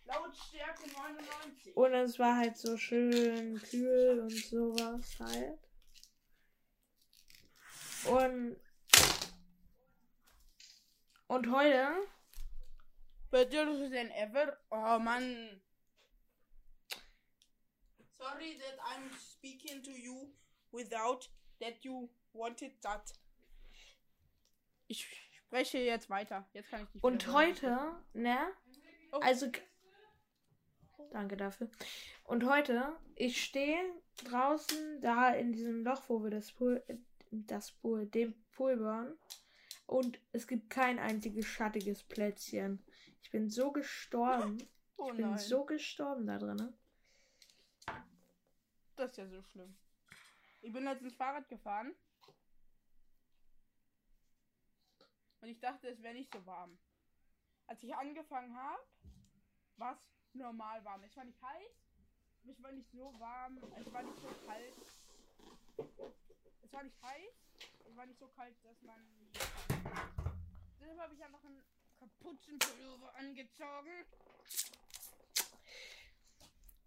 [0.05, 1.77] Lautstärke 99.
[1.77, 5.59] Und es war halt so schön kühl und sowas halt.
[8.07, 8.57] Und.
[11.29, 11.97] Und heute
[13.33, 14.59] Better than ever.
[14.71, 15.63] Oh Mann.
[18.19, 20.29] Sorry that I'm speaking to you
[20.73, 21.29] without
[21.61, 23.13] that you wanted that.
[24.89, 25.07] Ich
[25.47, 26.49] spreche jetzt weiter.
[26.53, 28.39] Jetzt kann ich Und heute, ne?
[29.13, 29.19] Oh.
[29.21, 29.51] Also.
[31.11, 31.71] Danke dafür.
[32.25, 33.79] Und heute, ich stehe
[34.25, 36.83] draußen da in diesem Loch, wo wir das Pool,
[37.31, 39.19] das Pool, den Pool bauen.
[39.87, 42.83] Und es gibt kein einziges schattiges Plätzchen.
[43.23, 44.59] Ich bin so gestorben.
[44.99, 45.39] Oh Ich bin nein.
[45.39, 46.73] so gestorben da drin.
[48.95, 49.75] Das ist ja so schlimm.
[50.63, 51.93] Ich bin letztens Fahrrad gefahren.
[55.41, 56.79] Und ich dachte, es wäre nicht so warm.
[57.67, 58.81] Als ich angefangen habe,
[59.77, 59.99] war es
[60.35, 61.03] normal warm.
[61.03, 61.73] Es war nicht heiß,
[62.49, 63.59] es war nicht so warm.
[63.77, 64.75] Es war nicht so kalt.
[66.63, 67.35] Es war nicht heiß,
[67.89, 69.05] es war nicht so kalt, dass man.
[70.81, 71.63] Deshalb habe ich einfach einen
[71.99, 74.07] Kapuzenpullover angezogen.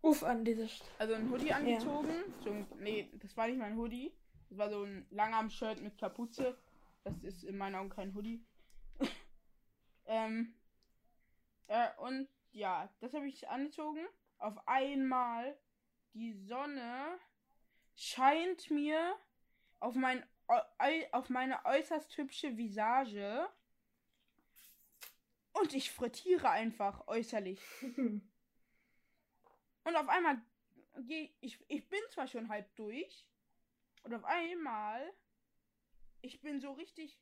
[0.05, 2.13] Uff, an diese St also ein Hoodie angezogen.
[2.43, 4.13] So ein, nee, das war nicht mein Hoodie.
[4.49, 6.55] Das war so ein Langarm-Shirt mit Kapuze.
[7.03, 8.45] Das ist in meinen Augen kein Hoodie.
[10.05, 10.53] ähm,
[11.65, 14.05] äh, und ja, das habe ich angezogen.
[14.37, 15.57] Auf einmal
[16.13, 17.17] die Sonne
[17.95, 19.15] scheint mir
[19.79, 20.23] auf mein
[21.13, 23.49] auf meine äußerst hübsche Visage
[25.53, 27.59] und ich frittiere einfach äußerlich.
[29.85, 30.41] Und auf einmal
[30.97, 33.25] gehe ich, ich bin zwar schon halb durch.
[34.03, 35.13] Und auf einmal,
[36.21, 37.19] ich bin so richtig,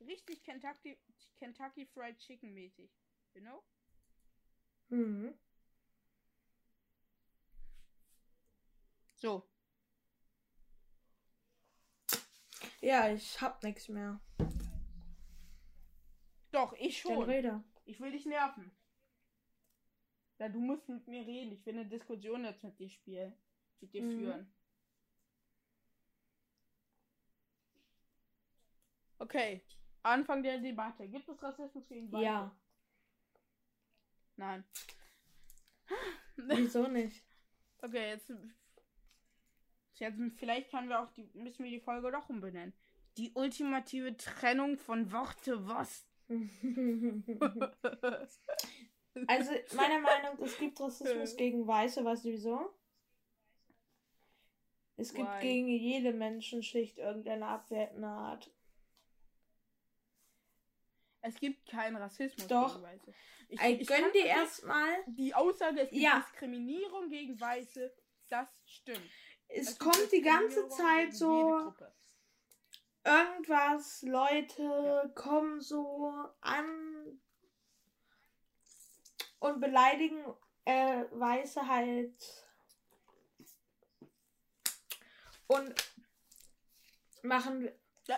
[0.00, 0.98] richtig Kentucky,
[1.38, 2.90] Kentucky Fried Chicken mäßig.
[3.34, 3.62] You know?
[4.88, 5.38] hm.
[9.14, 9.48] So.
[12.80, 14.20] Ja, ich hab nichts mehr.
[16.50, 17.28] Doch, ich schon.
[17.84, 18.72] Ich will dich nerven.
[20.40, 21.52] Ja, du musst mit mir reden.
[21.52, 23.34] Ich will eine Diskussion jetzt mit dir spielen.
[23.80, 24.18] Mit dir Mhm.
[24.18, 24.52] führen.
[29.18, 29.62] Okay.
[30.02, 31.06] Anfang der Debatte.
[31.08, 32.24] Gibt es Rassismus gegen Weiße?
[32.24, 32.56] Ja.
[34.36, 34.64] Nein.
[36.36, 37.22] Wieso nicht?
[37.82, 38.32] Okay, jetzt,
[39.96, 42.72] jetzt vielleicht können wir auch die müssen wir die Folge doch umbenennen.
[43.18, 46.06] Die ultimative Trennung von Worte was.
[49.26, 51.36] Also, meiner Meinung nach, es gibt Rassismus Äh.
[51.36, 52.74] gegen Weiße, weißt du wieso?
[54.96, 55.40] Es gibt Why?
[55.40, 58.50] gegen jede Menschenschicht irgendeine abwertende Art.
[61.22, 62.72] es gibt keinen Rassismus Doch.
[62.74, 63.14] gegen Weiße.
[63.48, 64.88] Ich, ich gönn dir erstmal.
[65.06, 66.20] die Aussage, es gibt Ja.
[66.20, 67.92] Diskriminierung gegen Weiße,
[68.28, 69.10] das stimmt.
[69.48, 71.74] Es gibt kommt die ganze Zeit so
[73.04, 77.20] irgendwas, Leute kommen so an
[79.40, 80.22] und beleidigen
[80.64, 82.14] äh, Weiße halt.
[85.48, 85.74] Und
[87.22, 87.68] machen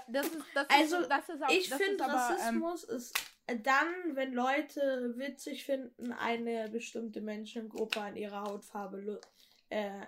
[0.08, 3.18] das ist, das Also, ist, das ist auch, Ich finde, ähm, Rassismus ist
[3.62, 9.20] dann, wenn Leute witzig finden, eine bestimmte Menschengruppe an ihrer Hautfarbe
[9.68, 10.06] äh,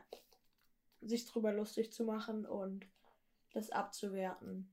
[1.01, 2.87] sich drüber lustig zu machen und
[3.53, 4.73] das abzuwerten.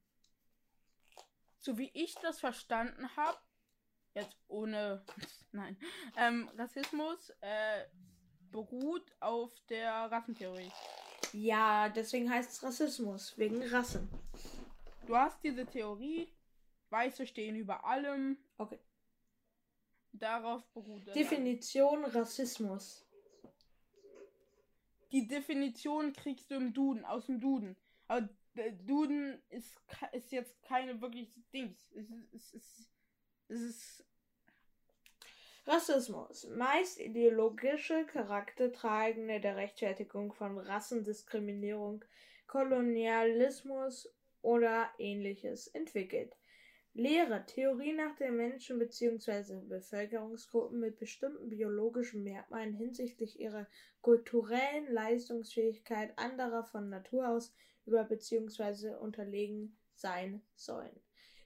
[1.59, 3.37] so wie ich das verstanden habe,
[4.13, 5.03] jetzt ohne,
[5.51, 5.77] nein,
[6.17, 7.85] ähm, Rassismus äh,
[8.51, 10.71] beruht auf der Rassentheorie.
[11.33, 14.09] Ja, deswegen heißt es Rassismus, wegen Rassen.
[15.05, 16.27] Du hast diese Theorie,
[16.89, 18.79] Weiße stehen über allem, Okay.
[20.11, 21.13] darauf beruht das.
[21.13, 23.07] Definition Rassismus.
[25.11, 27.75] Die Definition kriegst du im Duden, aus dem Duden.
[28.07, 29.77] Aber der Duden ist,
[30.13, 31.91] ist jetzt keine wirklich Dings.
[31.93, 32.90] Es ist, es ist,
[33.51, 34.05] es ist
[35.65, 36.47] Rassismus.
[36.55, 42.03] Meist ideologische Charakter tragende der Rechtfertigung von Rassendiskriminierung,
[42.47, 44.09] Kolonialismus
[44.41, 46.35] oder ähnliches entwickelt.
[46.93, 49.61] Lehre, Theorie nach der Menschen bzw.
[49.67, 53.67] Bevölkerungsgruppen mit bestimmten biologischen Merkmalen hinsichtlich ihrer
[54.01, 57.53] kulturellen Leistungsfähigkeit anderer von Natur aus
[57.85, 58.95] über bzw.
[58.95, 60.99] unterlegen sein sollen.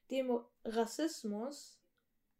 [0.09, 1.79] Dem Rassismus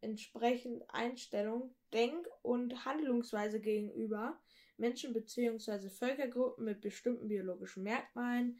[0.01, 4.39] entsprechend Einstellung, Denk- und Handlungsweise gegenüber
[4.77, 5.89] Menschen bzw.
[5.89, 8.59] Völkergruppen mit bestimmten biologischen Merkmalen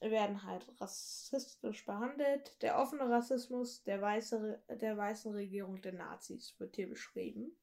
[0.00, 2.60] werden halt rassistisch behandelt.
[2.62, 7.56] Der offene Rassismus der, weiße, der weißen Regierung der Nazis wird hier beschrieben.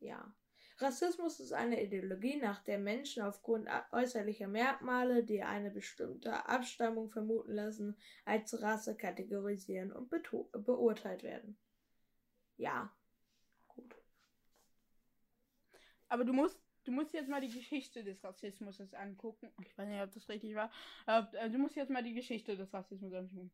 [0.00, 0.34] Ja.
[0.78, 7.52] Rassismus ist eine Ideologie, nach der Menschen aufgrund äußerlicher Merkmale, die eine bestimmte Abstammung vermuten
[7.52, 7.96] lassen,
[8.26, 11.56] als Rasse kategorisieren und beurteilt werden.
[12.58, 12.94] Ja.
[13.68, 13.94] Gut.
[16.08, 19.50] Aber du musst, du musst jetzt mal die Geschichte des Rassismus angucken.
[19.62, 20.70] Ich weiß nicht, ob das richtig war.
[21.06, 23.50] Äh, du musst jetzt mal die Geschichte des Rassismus angucken.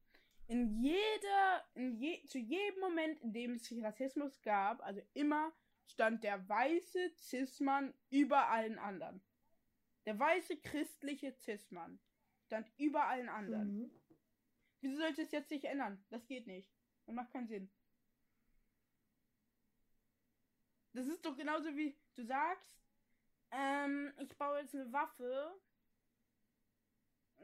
[0.48, 5.52] In jeder, in je, zu jedem Moment, in dem es Rassismus gab, also immer
[5.86, 9.22] stand der weiße Cis-Mann über allen anderen.
[10.06, 12.00] Der weiße christliche Cis-Mann
[12.46, 13.82] stand über allen anderen.
[13.82, 14.02] Mhm.
[14.80, 16.04] Wieso sollte es jetzt sich ändern?
[16.10, 16.68] Das geht nicht.
[17.06, 17.70] Das macht keinen Sinn.
[20.92, 22.82] Das ist doch genauso wie du sagst,
[23.50, 25.60] ähm, ich baue jetzt eine Waffe.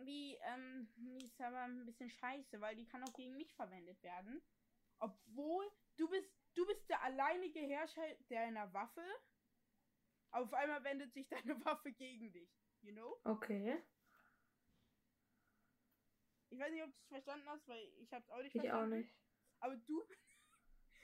[0.01, 4.03] Wie, ähm, die ist aber ein bisschen scheiße, weil die kann auch gegen mich verwendet
[4.03, 4.43] werden.
[5.01, 5.65] Obwohl,
[5.97, 9.05] du bist, du bist der alleinige Herrscher deiner Waffe.
[10.33, 12.51] Auf einmal wendet sich deine Waffe gegen dich.
[12.83, 13.21] You know?
[13.25, 13.81] Okay.
[16.51, 18.65] Ich weiß nicht, ob du es verstanden hast, weil ich hab's auch nicht Ich auch
[18.65, 18.99] verstanden.
[18.99, 19.15] nicht.
[19.61, 20.05] Aber du.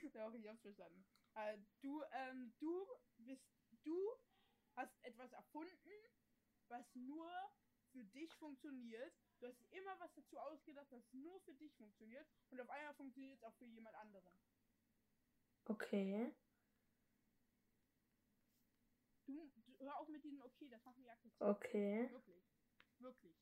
[0.12, 1.04] Doch, ich hab's verstanden.
[1.34, 2.86] Äh, du, ähm, du
[3.18, 3.44] bist.
[3.84, 4.16] Du
[4.76, 5.90] hast etwas erfunden,
[6.68, 7.30] was nur
[7.92, 9.12] für dich funktioniert.
[9.40, 12.26] Du hast immer was dazu ausgedacht, was nur für dich funktioniert.
[12.50, 14.40] Und auf einmal funktioniert es auch für jemand anderen.
[15.66, 16.32] Okay.
[19.26, 21.40] Du, du hör auf mit diesem Okay, das macht mich aggressiv.
[21.40, 22.08] Okay.
[22.10, 22.42] Wirklich.
[22.98, 23.36] Wirklich.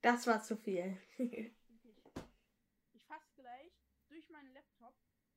[0.00, 0.96] Das war zu viel.
[2.92, 3.72] Ich fass gleich
[4.08, 4.94] durch meinen Laptop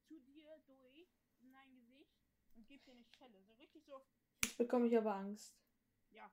[0.08, 1.08] zu dir durch
[1.39, 2.20] in dein Gesicht
[2.56, 3.42] und geb dir eine Schelle.
[3.44, 4.04] So richtig so.
[4.44, 5.56] Jetzt bekomme ich aber Angst.
[6.10, 6.30] Ja.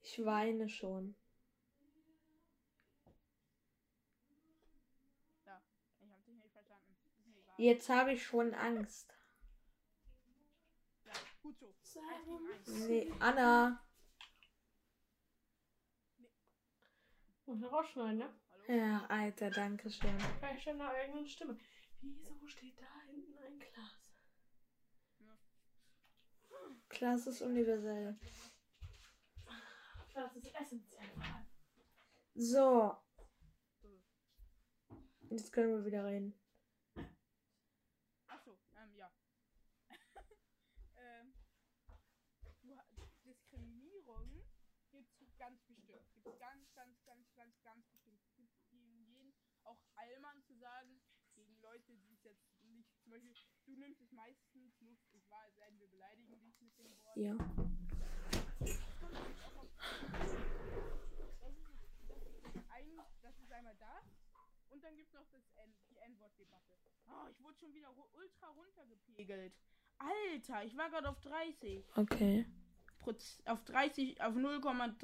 [0.00, 1.16] Ich weine schon.
[5.44, 5.62] Ja.
[6.00, 6.96] Ich hab dich nicht verstanden.
[7.18, 7.45] Ist mir egal.
[7.58, 9.12] Jetzt habe ich schon Angst.
[12.66, 13.82] Nee, Anna.
[17.46, 18.34] Muss man rausschneiden, ne?
[18.68, 20.18] Ja, Alter, danke schön.
[20.40, 21.56] Bei deiner eigenen Stimme.
[22.00, 24.12] Wieso steht da hinten ein Glas?
[26.88, 28.18] Klasse ist universell.
[30.14, 31.10] Das ist essentiell.
[32.34, 32.96] So.
[35.30, 36.34] Jetzt können wir wieder reden.
[38.26, 39.12] Achso, ähm, ja.
[40.96, 41.34] ähm,
[42.62, 42.86] du, ha-
[43.24, 44.44] Diskriminierung
[44.90, 46.06] gibt's ganz bestimmt.
[46.14, 48.20] Gibt's ganz, ganz, ganz, ganz, ganz bestimmt.
[48.36, 49.34] Gibt's gegen jeden,
[49.64, 51.00] auch Allmann zu sagen,
[51.34, 53.34] gegen Leute, die es jetzt nicht, zum Beispiel,
[53.66, 57.05] du nimmst es meistens nur, ich war, werden wir beleidigen dich mit dem Wort.
[57.16, 57.32] Ja.
[63.22, 64.04] Das ist, einmal das.
[64.68, 66.74] Und dann gibt es noch das N, die N-Wort-Debatte.
[67.08, 69.54] Oh, ich wurde schon wieder ultra runtergepegelt.
[69.98, 71.84] Alter, ich war gerade auf 30.
[71.96, 72.44] Okay.
[72.98, 74.94] Proz auf 30, auf 0,3.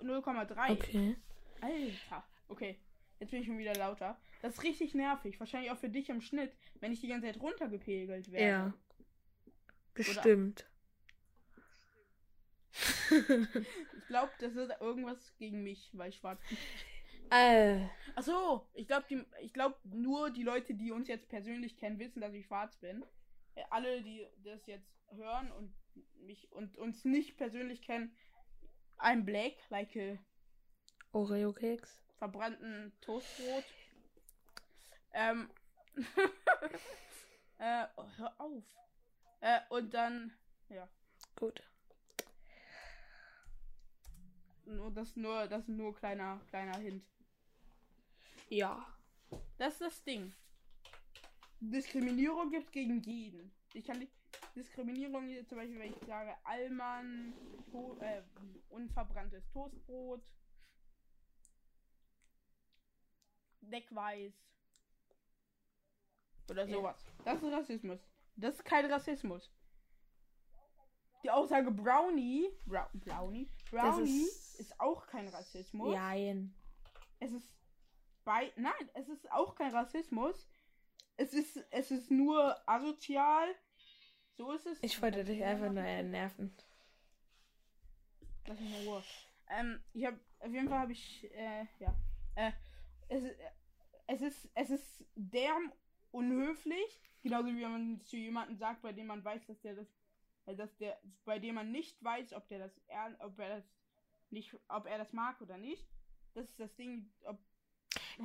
[0.00, 0.72] 0,3.
[0.72, 1.16] Okay.
[1.62, 2.24] Alter.
[2.48, 2.78] Okay,
[3.20, 4.20] jetzt bin ich schon wieder lauter.
[4.42, 5.40] Das ist richtig nervig.
[5.40, 8.46] Wahrscheinlich auch für dich im Schnitt, wenn ich die ganze Zeit runtergepegelt werde.
[8.46, 8.74] Ja.
[10.06, 10.66] Bestimmt.
[13.10, 16.58] Ich glaube, das ist irgendwas gegen mich, weil ich schwarz bin.
[17.30, 21.98] äh, Ach so, ich glaube, ich glaube nur die Leute, die uns jetzt persönlich kennen,
[21.98, 23.04] wissen, dass ich schwarz bin.
[23.54, 25.74] Äh, Alle, die das jetzt hören und
[26.20, 28.14] mich und uns nicht persönlich kennen,
[28.98, 30.18] I'm black, like a
[31.12, 32.02] Oreo-Keks.
[32.18, 33.64] verbrannten Toastbrot.
[35.12, 35.50] Ähm.
[37.58, 37.86] äh,
[38.16, 38.64] hör auf.
[39.40, 40.32] Äh, und dann,
[40.68, 40.88] ja,
[41.36, 41.62] Gut.
[44.66, 47.04] nur das nur, das ist nur kleiner, kleiner Hint.
[48.48, 48.84] Ja.
[49.58, 50.34] Das ist das Ding.
[51.60, 53.52] Diskriminierung gibt gegen jeden.
[53.74, 54.12] Ich kann nicht.
[54.54, 57.32] Diskriminierung zum Beispiel, wenn ich sage, Allmann,
[57.70, 58.22] to äh,
[58.70, 60.22] unverbranntes Toastbrot,
[63.60, 64.32] Deckweiß.
[66.50, 66.76] Oder Ja.
[66.76, 67.04] sowas.
[67.24, 68.00] Das ist Rassismus.
[68.40, 69.50] Das ist kein Rassismus.
[71.24, 75.92] Die Aussage Brownie, Bra Brownie, Brownie ist- ist, auch kein Rassismus.
[75.92, 76.54] Jein.
[77.18, 77.52] Es ist
[78.24, 78.52] bei.
[78.56, 80.48] Nein, es ist auch kein Rassismus.
[81.16, 83.48] Es ist, es ist nur asozial.
[84.36, 84.78] So ist es.
[84.82, 86.56] Ich wollte dich einfach nur nerven.
[88.46, 89.02] Lass mich mal Ruhe.
[89.48, 91.94] Ähm, ich habe auf jeden Fall habe ich äh, ja
[92.36, 92.52] äh,
[93.08, 93.24] es,
[94.06, 95.72] es ist es ist derm
[96.18, 99.88] unhöflich, genauso wie wenn man zu jemandem sagt, bei dem man weiß, dass der das
[100.46, 102.72] äh, dass der bei dem man nicht weiß, ob der das
[103.20, 103.64] ob er das
[104.30, 105.86] nicht ob er das mag oder nicht.
[106.34, 107.38] Das ist das Ding, ob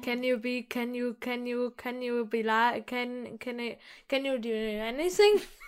[0.02, 3.78] Can you be, can you, can you, can you be like, can, can I,
[4.08, 5.40] can you do anything?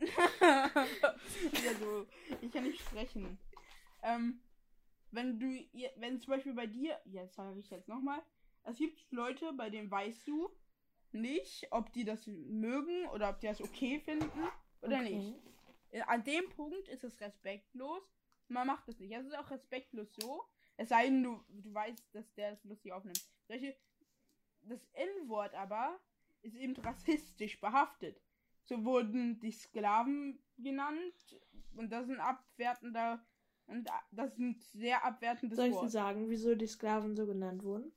[0.40, 2.06] ja, so,
[2.40, 3.38] ich kann nicht sprechen.
[4.02, 4.40] Ähm,
[5.10, 5.46] wenn du,
[5.96, 8.22] wenn zum Beispiel bei dir, jetzt sage ich jetzt nochmal,
[8.64, 10.50] es gibt Leute, bei denen weißt du
[11.12, 14.48] nicht, ob die das mögen oder ob die das okay finden
[14.82, 15.14] oder Okay.
[15.92, 16.08] nicht.
[16.08, 18.02] An dem Punkt ist es respektlos.
[18.48, 19.12] Man macht es nicht.
[19.12, 20.44] Es ist auch respektlos so.
[20.76, 23.20] Es sei denn, du, du weißt, dass der es lustig aufnimmt.
[23.48, 23.76] Solche,
[24.62, 25.98] das N-Wort aber
[26.42, 28.20] ist eben rassistisch behaftet.
[28.62, 31.40] So wurden die Sklaven genannt
[31.76, 33.24] und das ist ein abwertender
[33.66, 37.64] und das ist ein sehr abwertendes Soll ich Wort, sagen, wieso die Sklaven so genannt
[37.64, 37.92] wurden?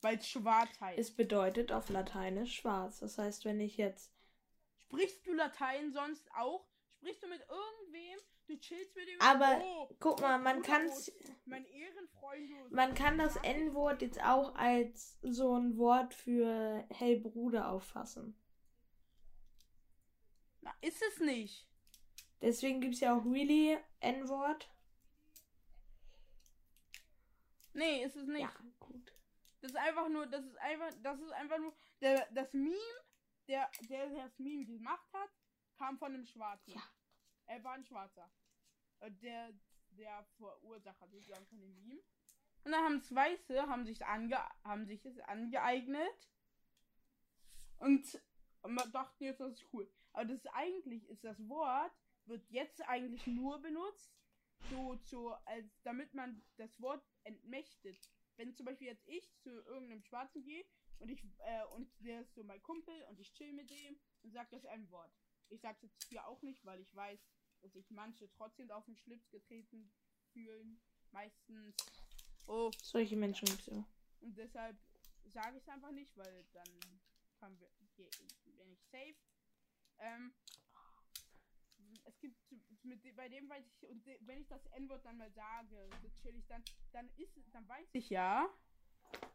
[0.00, 0.98] Weil es schwarz heißt.
[0.98, 3.00] Es bedeutet auf Lateinisch schwarz.
[3.00, 4.12] Das heißt, wenn ich jetzt.
[4.78, 6.66] Sprichst du Latein sonst auch?
[6.98, 8.18] Sprichst du mit irgendwem?
[8.46, 9.20] Du chillst mit dem.
[9.20, 10.90] Aber, Oh, Guck mal, man kann
[11.44, 12.72] Mein Ehrenfreund.
[12.72, 18.34] Man kann das N-Wort jetzt auch als so ein Wort für Hey Bruder auffassen.
[20.62, 21.66] Na, ist es nicht.
[22.40, 24.70] Deswegen gibt es ja auch really N-Wort.
[27.74, 28.40] Nee, ist es nicht.
[28.40, 29.12] Ja, gut.
[29.60, 32.76] Das ist einfach nur, das ist einfach, das ist einfach nur, der, das Meme,
[33.48, 35.30] der, der das Meme gemacht hat,
[35.76, 36.72] kam von einem Schwarzen.
[36.72, 36.82] Ja.
[37.46, 38.30] Er war ein Schwarzer.
[39.00, 39.52] Der,
[39.90, 42.02] der Verursacher sozusagen von dem Meme.
[42.64, 46.28] Und dann haben es Weiße, haben sich ange, haben sich es angeeignet.
[47.78, 48.20] Und
[48.66, 49.90] man dachten jetzt, das ist cool.
[50.12, 51.92] Aber das ist eigentlich, ist das Wort,
[52.26, 54.12] wird jetzt eigentlich nur benutzt,
[54.70, 60.02] so, so, als damit man das Wort entmächtet wenn zum Beispiel jetzt ich zu irgendeinem
[60.02, 60.64] Schwarzen gehe
[60.98, 64.32] und ich äh, und der ist so mein Kumpel und ich chill mit dem und
[64.32, 65.12] sag das ein Wort.
[65.50, 67.20] Ich sag's jetzt hier auch nicht, weil ich weiß,
[67.60, 69.90] dass sich manche trotzdem auf den Schlips getreten
[70.32, 70.80] fühlen.
[71.10, 71.76] Meistens.
[72.46, 73.84] Oh, Solche Menschen gibt es ja.
[74.20, 74.76] und deshalb
[75.24, 76.68] sage ich es einfach nicht, weil dann
[77.40, 78.08] kann wir, hier,
[78.56, 79.16] bin ich safe.
[79.98, 80.32] Ähm,
[82.08, 82.36] es gibt
[82.84, 86.36] mit bei dem weiß ich und wenn ich das N-Wort dann mal sage, so chill
[86.36, 88.48] ich dann, dann ist dann weiß ich ja,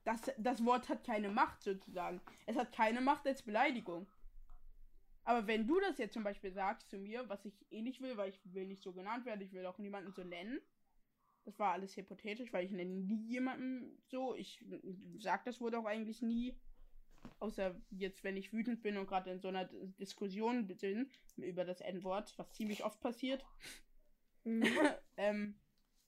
[0.03, 2.21] dass das Wort hat keine Macht sozusagen.
[2.45, 4.07] Es hat keine Macht als Beleidigung.
[5.25, 8.17] Aber wenn du das jetzt zum Beispiel sagst zu mir, was ich eh nicht will,
[8.17, 10.59] weil ich will nicht so genannt werden, ich will auch niemanden so nennen.
[11.45, 14.35] Das war alles hypothetisch, weil ich nenne nie jemanden so.
[14.35, 14.65] Ich
[15.19, 16.57] sag das Wort auch eigentlich nie.
[17.39, 19.65] Außer jetzt, wenn ich wütend bin und gerade in so einer
[19.99, 23.45] Diskussion bin über das N-Wort, was ziemlich oft passiert.
[24.43, 24.63] Mhm.
[25.17, 25.59] ähm,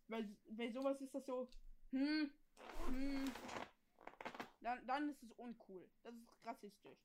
[0.08, 1.50] weil bei sowas ist das so,
[1.92, 2.30] hm,
[2.88, 3.32] hm,
[4.62, 5.88] dann, dann ist es uncool.
[6.04, 7.00] Das ist rassistisch.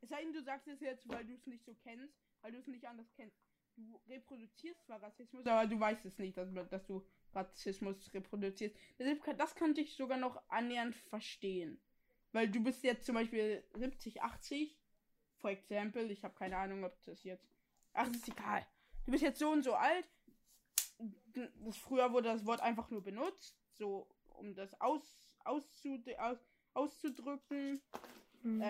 [0.00, 2.58] Es sei denn, du sagst es jetzt, weil du es nicht so kennst, weil du
[2.58, 3.36] es nicht anders kennst.
[3.76, 8.76] Du reproduzierst zwar Rassismus, aber du weißt es nicht, dass, dass du Rassismus reproduzierst.
[9.22, 11.80] Kann, das könnte ich sogar noch annähernd verstehen.
[12.34, 14.76] Weil du bist jetzt zum Beispiel 70, 80.
[15.36, 17.46] For example, ich habe keine Ahnung, ob das jetzt.
[17.92, 18.66] Ach, ist egal.
[19.06, 20.04] Du bist jetzt so und so alt.
[21.32, 26.38] Das, früher wurde das Wort einfach nur benutzt, so um das aus, auszu, aus,
[26.74, 27.80] auszudrücken.
[28.42, 28.62] Mhm.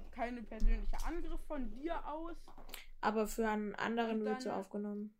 [0.00, 2.36] Ist keine persönliche Angriff von dir aus.
[3.00, 5.14] Aber für einen anderen wird so aufgenommen.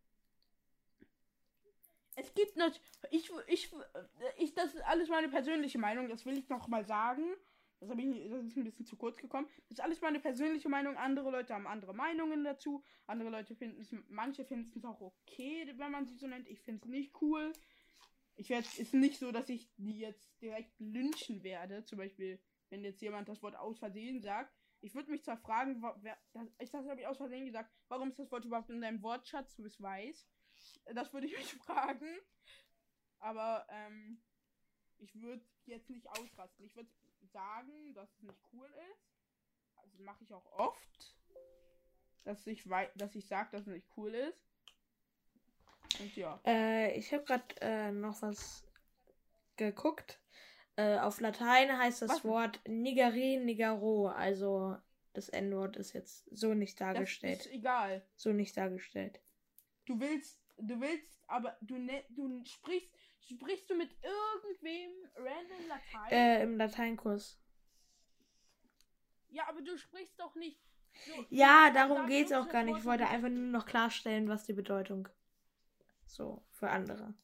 [2.18, 2.82] Es gibt natürlich.
[3.10, 3.70] Ich, ich,
[4.38, 7.24] ich, das ist alles meine persönliche Meinung, das will ich noch mal sagen.
[7.80, 9.46] Das, ich, das ist ein bisschen zu kurz gekommen.
[9.68, 10.96] Das ist alles meine persönliche Meinung.
[10.96, 12.82] Andere Leute haben andere Meinungen dazu.
[13.06, 16.48] Andere Leute finden es, manche finden es auch okay, wenn man sie so nennt.
[16.48, 17.52] Ich finde es nicht cool.
[18.34, 21.84] Ich werde, ist nicht so, dass ich die jetzt direkt lynchen werde.
[21.84, 24.52] Zum Beispiel, wenn jetzt jemand das Wort aus Versehen sagt.
[24.80, 28.18] Ich würde mich zwar fragen, wer, das, das habe ich aus Versehen gesagt, warum ist
[28.18, 30.28] das Wort überhaupt in deinem Wortschatz, du es weißt.
[30.94, 32.18] Das würde ich mich fragen.
[33.18, 34.20] Aber ähm,
[34.98, 36.64] ich würde jetzt nicht ausrasten.
[36.64, 36.90] Ich würde
[37.32, 39.12] sagen, dass es nicht cool ist.
[39.76, 41.16] Also mache ich auch oft.
[42.24, 44.38] Dass ich wei dass ich sage, dass es nicht cool ist.
[46.00, 46.40] Und ja.
[46.46, 48.64] Äh, ich habe gerade äh, noch was
[49.56, 50.20] geguckt.
[50.76, 52.24] Äh, auf Latein heißt das Was?
[52.24, 54.08] Wort nigeri nigaro.
[54.08, 54.76] Also
[55.12, 57.40] das N-Wort ist jetzt so nicht Das dargestellt.
[57.40, 58.06] ist egal.
[58.14, 59.20] So nicht dargestellt.
[59.86, 62.90] Du willst, du willst, aber du ne, du sprichst,
[63.20, 66.12] sprichst du mit irgendwem random Latein?
[66.12, 67.40] Äh, im Lateinkurs.
[69.28, 70.60] ja, aber du sprichst doch nicht.
[71.06, 72.78] So, Ja, darum geht's nur auch das gar nicht.
[72.78, 75.08] Ich wollte einfach nur noch klarstellen, was die Bedeutung
[76.06, 77.14] so für andere.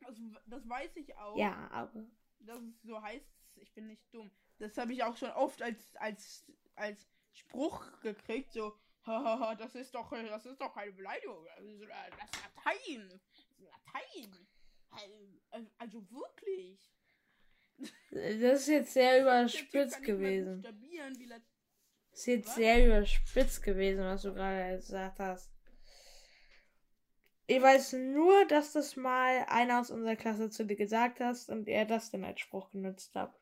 [0.00, 0.14] Das,
[0.46, 1.36] das weiß ich auch.
[1.36, 2.06] Ja, aber
[2.40, 4.30] dass es so heißt, ich bin nicht dumm.
[4.58, 6.44] Das habe ich auch schon oft als, als,
[6.76, 8.78] als Spruch gekriegt, so,
[9.58, 11.44] das ist doch, das ist doch keine Beleidigung.
[11.56, 13.08] Das ist äh, das ist Latein.
[13.08, 14.46] Das ist Latein.
[15.50, 16.92] Also, also wirklich.
[18.10, 20.62] das ist jetzt sehr überspitzt gewesen.
[20.62, 22.54] Das ist jetzt Was?
[22.56, 25.52] sehr überspitzt gewesen, was du gerade gesagt hast.
[27.46, 31.66] Ich weiß nur, dass das mal einer aus unserer Klasse zu dir gesagt hast und
[31.66, 33.34] er das dann als Spruch genutzt hat.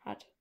[0.00, 0.32] Hat.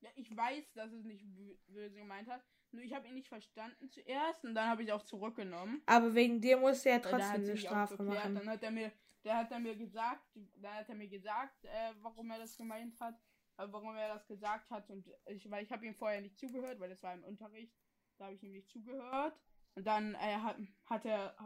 [0.00, 2.42] Ja, ich weiß, dass es nicht bö- böse gemeint hat.
[2.72, 5.82] Nur ich habe ihn nicht verstanden zuerst und dann habe ich es auch zurückgenommen.
[5.86, 8.34] Aber wegen dir musst du ja Weil der trotzdem eine Strafe machen.
[8.36, 8.92] Dann hat er mir,
[9.24, 10.24] der hat er mir gesagt,
[10.56, 13.16] dann hat er mir gesagt, äh, warum er das gemeint hat,
[13.58, 16.78] äh, warum er das gesagt hat und ich, weil ich habe ihm vorher nicht zugehört,
[16.78, 17.74] weil das war im Unterricht,
[18.18, 19.36] da habe ich ihm nicht zugehört
[19.74, 21.36] und dann äh, hat, hat er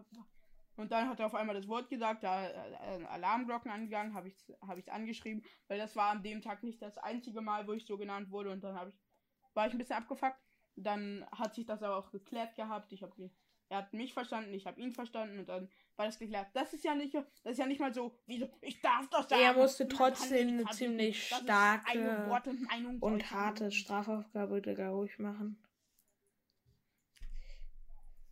[0.76, 4.36] und dann hat er auf einmal das Wort gesagt, da äh, Alarmglocken angegangen, habe ich
[4.60, 7.86] habe ich angeschrieben, weil das war an dem Tag nicht das einzige Mal, wo ich
[7.86, 9.00] so genannt wurde und dann habe ich
[9.54, 10.43] war ich ein bisschen abgefuckt.
[10.76, 12.92] Dann hat sich das aber auch geklärt gehabt.
[12.92, 13.30] Ich habe
[13.68, 16.48] er hat mich verstanden, ich habe ihn verstanden und dann war das geklärt.
[16.52, 19.28] Das ist ja nicht, das ist ja nicht mal so, wie so, ich darf doch
[19.28, 19.42] sagen.
[19.42, 22.26] Er musste trotzdem eine ziemlich starke
[23.00, 23.72] und Und harte.
[23.72, 25.58] Strafaufgabe, Digga, ruhig machen.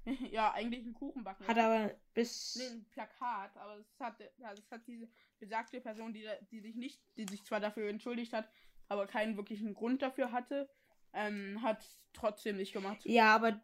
[0.30, 1.46] ja, eigentlich ein Kuchenbacken.
[1.46, 2.56] Hat aber bis.
[2.56, 6.60] Nee, ein Plakat, aber es hat, ja, das hat diese besagte Person, die, da- die
[6.60, 8.48] sich nicht, die sich zwar dafür entschuldigt hat,
[8.88, 10.68] aber keinen wirklichen Grund dafür hatte,
[11.12, 13.00] ähm, hat trotzdem nicht gemacht.
[13.04, 13.60] Ja, aber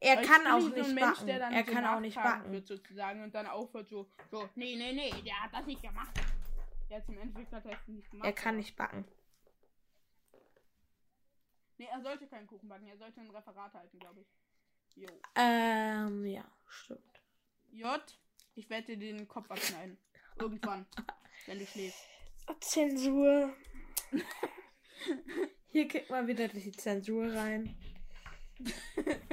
[0.00, 1.26] er Weil kann auch so nicht Mensch, backen.
[1.26, 2.52] der dann Er so kann auch nicht backen.
[2.52, 6.16] Wird sozusagen und dann aufhört so, so, nee, nee, nee, der hat das nicht gemacht.
[7.36, 8.26] Endeffekt hat er es nicht gemacht.
[8.26, 9.04] Er kann nicht backen.
[11.78, 14.26] Nee, er sollte keinen Kuchen backen, er sollte ein Referat halten, glaube ich.
[14.94, 15.08] Jo.
[15.34, 17.22] Ähm, ja, stimmt.
[17.70, 18.18] J,
[18.54, 19.98] ich werde dir den Kopf abschneiden.
[20.38, 20.86] Irgendwann,
[21.46, 22.02] wenn du schläfst.
[22.60, 23.54] Zensur.
[25.68, 27.76] Hier kriegt man wieder die Zensur rein.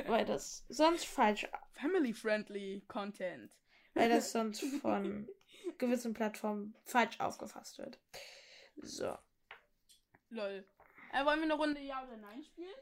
[0.07, 3.55] weil das sonst falsch, Family-friendly Content.
[3.93, 5.29] weil das sonst von
[5.77, 7.99] gewissen Plattformen falsch aufgefasst wird.
[8.77, 9.17] So.
[10.29, 10.65] Lol.
[11.13, 12.73] Äh, wollen wir eine Runde Ja oder Nein spielen?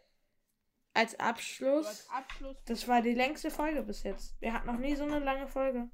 [0.93, 1.85] Als Abschluss.
[1.85, 2.57] als Abschluss.
[2.65, 4.39] Das war die längste Folge bis jetzt.
[4.41, 5.89] Wir hatten noch nie so eine lange Folge.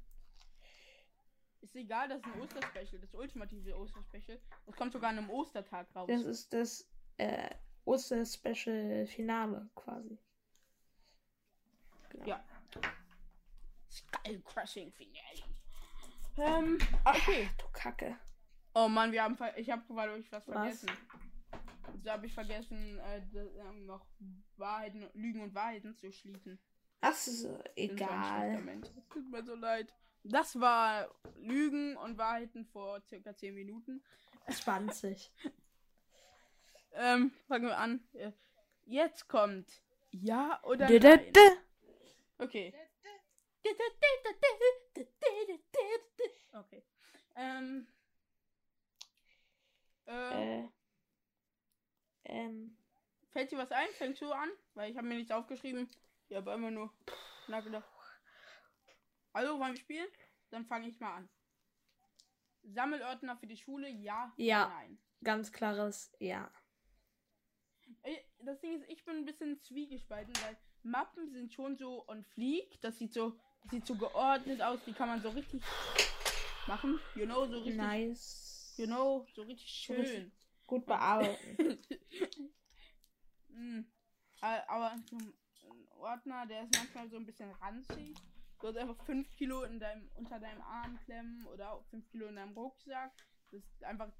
[1.60, 4.40] Ist egal, das ist ein Osterspecial, das ultimative Osterspecial.
[4.66, 6.08] Das kommt sogar an einem Ostertag raus.
[6.08, 6.88] Das ist das
[7.18, 7.50] äh,
[7.84, 10.18] Oster-Special-Finale quasi.
[12.10, 12.26] Genau.
[12.26, 12.44] Ja.
[13.90, 15.42] Skull Crushing Finale.
[16.36, 17.48] Ähm, okay.
[17.58, 18.16] Du Kacke.
[18.74, 20.54] Oh Mann, wir haben ver ich habe gerade ich was Was?
[20.54, 20.90] vergessen.
[22.04, 24.06] Da habe ich vergessen, äh, d- ähm, noch
[24.56, 26.58] Wahrheiten, Lügen und Wahrheiten zu schließen.
[27.00, 28.58] Ach so, egal.
[28.82, 29.92] Es Tut mir so leid.
[30.22, 34.02] Das war Lügen und Wahrheiten vor circa 10 Minuten.
[34.50, 35.32] 20.
[36.92, 38.06] Ähm, fangen wir an.
[38.84, 41.32] Jetzt kommt Ja oder Dö, dö, Nein.
[41.32, 41.40] dö.
[42.38, 42.74] Okay.
[46.52, 46.82] Okay.
[47.36, 47.86] Ähm.
[50.06, 50.68] Äh, Äh,
[52.24, 52.76] ähm,
[53.30, 53.88] fällt dir was ein?
[53.90, 54.48] Fängst du an?
[54.74, 55.88] Weil ich habe mir nichts aufgeschrieben.
[56.28, 56.92] Ich habe immer nur
[57.46, 57.88] nachgedacht.
[59.32, 60.08] Also, wollen wir spielen?
[60.50, 61.28] Dann fange ich mal an.
[62.64, 64.68] Sammelordner für die Schule, ja, Ja.
[64.68, 64.98] nein.
[65.22, 66.50] ganz klares Ja.
[68.02, 72.24] Ey, Das Ding ist, ich bin ein bisschen zwiegespalten, weil Mappen sind schon so on
[72.24, 72.80] fleek.
[72.80, 74.78] Das sieht so, das sieht so geordnet aus.
[74.86, 75.62] Die kann man so richtig
[76.66, 76.98] machen.
[77.14, 77.76] You know, so richtig.
[77.76, 78.74] Nice.
[78.76, 80.32] You know, so richtig schön.
[80.66, 81.78] Gut bearbeiten.
[83.50, 83.80] Mm.
[84.40, 85.34] Äh, Aber so ein
[85.98, 88.16] Ordner, der ist manchmal so ein bisschen ranzig.
[88.60, 92.26] Du hast einfach 5 Kilo in deinem, unter deinem Arm klemmen oder auch 5 Kilo
[92.28, 93.12] in deinem Rucksack.
[93.50, 94.12] Das ist einfach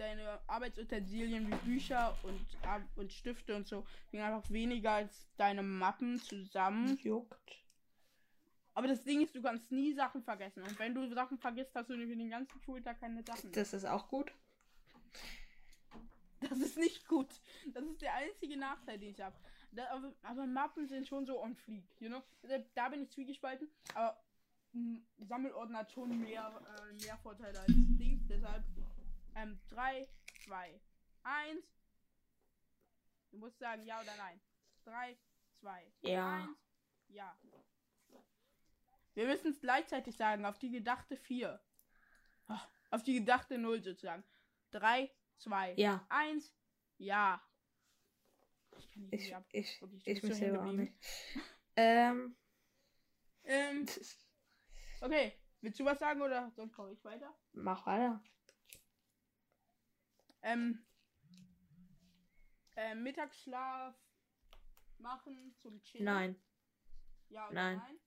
[0.00, 2.46] deine Arbeitsutensilien wie Bücher und,
[2.96, 6.98] und Stifte und so wiegen einfach weniger als deine Mappen zusammen.
[7.02, 7.60] Juckt.
[8.74, 10.62] Aber das Ding ist, du kannst nie Sachen vergessen.
[10.62, 13.52] Und wenn du Sachen vergisst, hast du für den ganzen Schultag keine Sachen.
[13.52, 14.32] Das ist auch gut.
[16.40, 17.28] Das ist nicht gut.
[17.74, 19.36] Das ist der einzige Nachteil, den ich habe.
[19.90, 22.22] Aber, aber Mappen sind schon so on fleek, you know?
[22.74, 23.68] Da bin ich zwiegespalten.
[23.94, 24.18] Aber
[24.72, 28.26] m, Sammelordner hat schon mehr, äh, mehr Vorteile als Dings.
[28.28, 28.64] Deshalb
[29.34, 30.08] ähm, 3,
[30.44, 30.80] 2,
[31.22, 31.64] 1.
[33.30, 34.40] Du musst sagen ja oder nein.
[34.84, 35.16] 3,
[35.60, 36.44] 2, Ja.
[36.44, 36.56] 1.
[37.08, 37.36] Ja.
[39.14, 41.60] Wir müssen es gleichzeitig sagen, auf die gedachte 4.
[42.46, 44.24] Ach, Auf die gedachte 0 sozusagen.
[44.70, 46.04] 3, 2, Ja.
[46.08, 46.54] 1.
[46.98, 47.42] Ja.
[48.78, 49.44] Ich kann nicht Ich, ab.
[49.52, 50.94] ich, ich so hängen selber auch nicht.
[51.76, 52.36] Ähm,
[53.44, 53.86] Ähm,
[55.00, 55.34] okay.
[55.60, 57.34] Willst du was sagen oder sonst komme ich weiter?
[57.52, 58.22] mach weiter.
[60.42, 60.84] Ähm,
[62.76, 63.94] äh, Mittagsschlaf
[64.98, 66.04] machen zum Chillen.
[66.04, 66.42] Nein.
[67.28, 67.76] Ja oder Nein.
[67.78, 68.00] nein?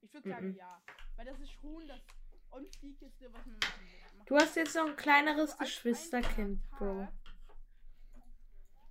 [0.00, 0.54] Ich würde sagen Mhm.
[0.56, 0.82] ja.
[1.16, 2.00] Weil das ist schon das
[2.50, 4.24] unfliegeste, was man machen.
[4.26, 7.08] Du hast jetzt noch ein kleineres Also als Geschwisterkind, Bro.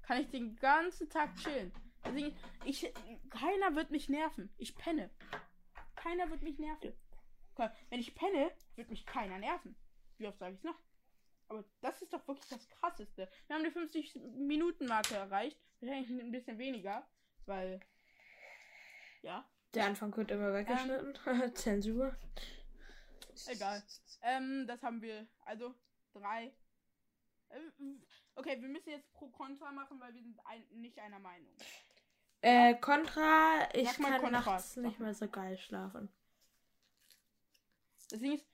[0.02, 1.72] Kann ich den ganzen Tag chillen.
[2.04, 2.94] Deswegen, ich,
[3.30, 4.54] keiner wird mich nerven.
[4.58, 5.10] Ich penne.
[5.96, 6.94] keiner wird mich nerven.
[7.90, 9.76] Wenn ich penne, wird mich keiner nerven.
[10.18, 10.80] Wie oft sage ich es noch?
[11.48, 13.30] Aber das ist doch wirklich das Krasseste.
[13.48, 15.60] Wir haben die 50-Minuten-Marke erreicht.
[15.80, 17.08] Wahrscheinlich ein bisschen weniger,
[17.46, 17.80] weil.
[19.22, 21.16] Ja, Der Anfang wird immer weggeschnitten.
[21.56, 22.16] Zensur.
[23.48, 23.84] egal.
[24.22, 25.28] Ähm, das haben wir.
[25.46, 25.74] Also,
[26.14, 26.54] drei.
[27.50, 28.02] Ähm,
[28.36, 31.56] Okay, wir müssen jetzt pro Kontra machen, weil wir sind ein, nicht einer Meinung.
[32.42, 34.30] Äh, Contra, ich kann Contra.
[34.30, 36.10] nachts nicht mehr so geil schlafen.
[38.12, 38.46] Ding ist,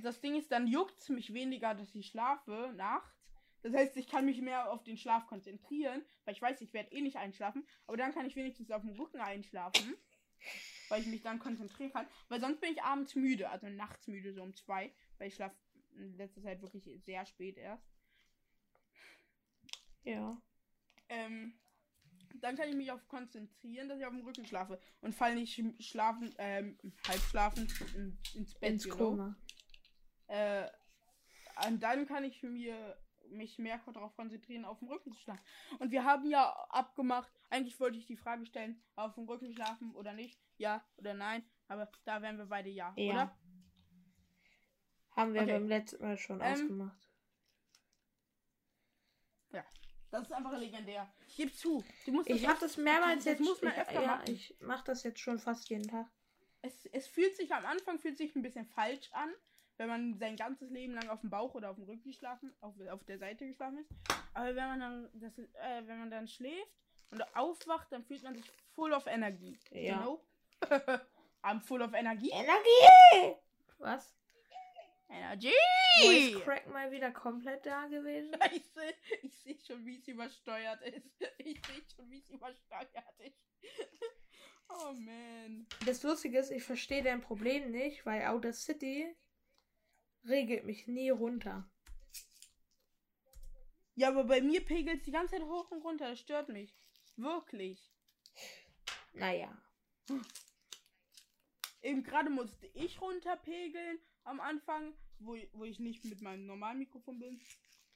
[0.00, 3.16] das Ding ist, dann juckt es mich weniger, dass ich schlafe nachts.
[3.62, 6.92] Das heißt, ich kann mich mehr auf den Schlaf konzentrieren, weil ich weiß, ich werde
[6.92, 7.66] eh nicht einschlafen.
[7.86, 9.94] Aber dann kann ich wenigstens auf dem Rücken einschlafen,
[10.88, 12.06] weil ich mich dann konzentrieren kann.
[12.28, 15.54] Weil sonst bin ich abends müde, also nachts müde, so um zwei, weil ich schlafe
[15.94, 17.84] in letzter Zeit wirklich sehr spät erst.
[20.04, 20.40] Ja.
[21.10, 21.52] Ähm,
[22.36, 25.58] dann kann ich mich auf konzentrieren, dass ich auf dem Rücken schlafe und fall nicht
[25.58, 28.70] sch- schlafen, ähm, halb schlafend in, ins Bett.
[28.72, 29.34] Ins you know?
[30.30, 30.68] Äh,
[31.66, 32.96] und dann kann ich mir
[33.28, 35.44] mich mehr darauf konzentrieren, auf dem Rücken zu schlafen.
[35.78, 39.94] Und wir haben ja abgemacht, eigentlich wollte ich die Frage stellen, auf dem Rücken schlafen
[39.94, 43.12] oder nicht, ja oder nein, aber da wären wir beide ja, Ja.
[43.12, 43.38] oder?
[45.16, 45.52] Haben wir Okay.
[45.52, 47.10] beim letzten Mal schon Ähm, ausgemacht.
[50.10, 51.08] Das ist einfach legendär.
[51.36, 51.84] Gib zu.
[52.04, 53.40] Du musst Ich habe das mehrmals das jetzt.
[53.42, 54.24] muss man ich, öfter ja, machen.
[54.34, 56.10] ich mache das jetzt schon fast jeden Tag.
[56.62, 59.30] es, es fühlt sich am Anfang fühlt sich ein bisschen falsch an,
[59.80, 62.74] wenn man sein ganzes Leben lang auf dem Bauch oder auf dem Rücken geschlafen, auf,
[62.90, 63.90] auf der Seite geschlafen ist.
[64.34, 66.70] Aber wenn man dann das, äh, wenn man dann schläft
[67.10, 69.58] und aufwacht, dann fühlt man sich full of Energie.
[69.70, 69.80] Ja.
[69.80, 70.24] You know?
[71.42, 72.30] I'm full of Energie.
[72.30, 73.40] Energie!
[73.78, 74.14] Was?
[75.08, 75.54] Energy!
[76.02, 78.36] Voice Crack mal wieder komplett da gewesen?
[78.52, 81.08] Ich sehe ich seh schon, wie es übersteuert ist.
[81.38, 83.40] Ich sehe schon, wie es übersteuert ist.
[84.68, 85.66] Oh man.
[85.86, 89.16] Das Lustige ist, ich verstehe dein Problem nicht, weil Outer City
[90.24, 91.70] regelt mich nie runter.
[93.94, 96.10] Ja, aber bei mir pegelt es die ganze Zeit hoch und runter.
[96.10, 96.74] Das stört mich.
[97.16, 97.92] Wirklich.
[99.12, 99.56] Naja.
[101.82, 107.18] Eben gerade musste ich runterpegeln am Anfang, wo, wo ich nicht mit meinem normalen Mikrofon
[107.18, 107.40] bin.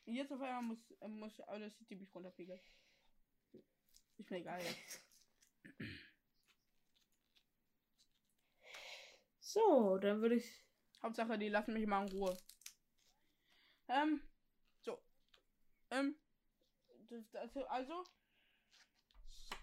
[0.07, 2.61] Und jetzt auf einmal muss, äh, muss Audacity mich runterpegeln.
[4.19, 5.01] Ist mir egal jetzt.
[9.41, 10.65] So, dann würde ich.
[11.05, 12.39] Hauptsache, die lassen mich mal in Ruhe.
[13.89, 14.23] Ähm,
[14.81, 14.99] so.
[15.91, 16.17] Ähm,
[17.11, 18.05] das, das, also,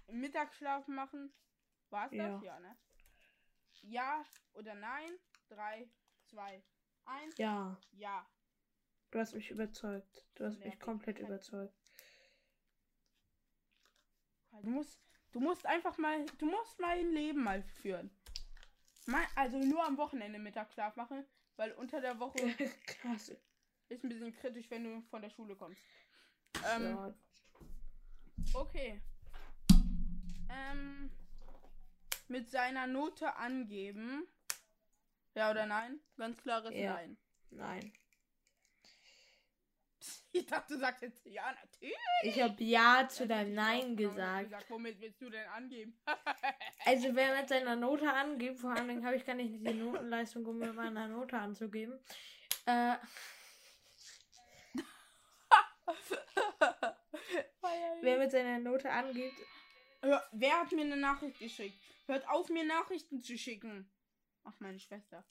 [0.07, 1.33] Mittagsschlaf machen.
[1.89, 2.35] War's Ja.
[2.35, 2.43] das?
[2.43, 2.77] Ja, ne?
[3.81, 4.23] Ja
[4.53, 5.17] oder nein?
[5.49, 5.89] Drei,
[6.29, 6.63] zwei,
[7.05, 7.35] eins.
[7.39, 8.29] Ja, Ja.
[9.09, 10.23] du hast mich überzeugt.
[10.35, 11.75] Du hast mich komplett überzeugt.
[14.61, 18.11] Du musst, du musst einfach mal, du musst mal ein Leben mal führen.
[19.35, 21.25] Also nur am Wochenende Mittagsschlaf machen,
[21.55, 22.37] weil unter der Woche
[22.85, 23.29] Krass.
[23.89, 25.81] ist ein bisschen kritisch, wenn du von der Schule kommst.
[26.73, 27.13] Ähm,
[28.53, 29.01] okay.
[30.49, 31.11] Ähm,
[32.27, 34.27] mit seiner Note angeben.
[35.33, 35.99] Ja oder nein?
[36.17, 36.93] Ganz klares Ja.
[36.93, 37.17] Nein.
[37.49, 37.93] Nein.
[40.33, 41.95] Ich dachte, du sagst jetzt ja, natürlich.
[42.23, 44.69] Ich habe Ja zu deinem Nein genau gesagt.
[44.69, 45.97] Womit willst du denn angeben?
[46.85, 50.43] Also wer mit seiner Note angibt, vor allen Dingen habe ich gar nicht die Notenleistung,
[50.45, 51.99] um mit meiner Note anzugeben.
[52.65, 52.95] Äh,
[58.01, 59.37] wer mit seiner Note angibt,
[60.03, 61.79] Hör, wer hat mir eine Nachricht geschickt?
[62.07, 63.87] Hört auf, mir Nachrichten zu schicken.
[64.43, 65.23] Ach, meine Schwester.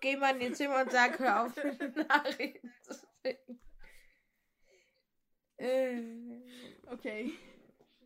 [0.00, 3.07] geh mal in ihr Zimmer und sag, hör auf, mir Nachrichten zu schicken.
[6.86, 7.32] Okay.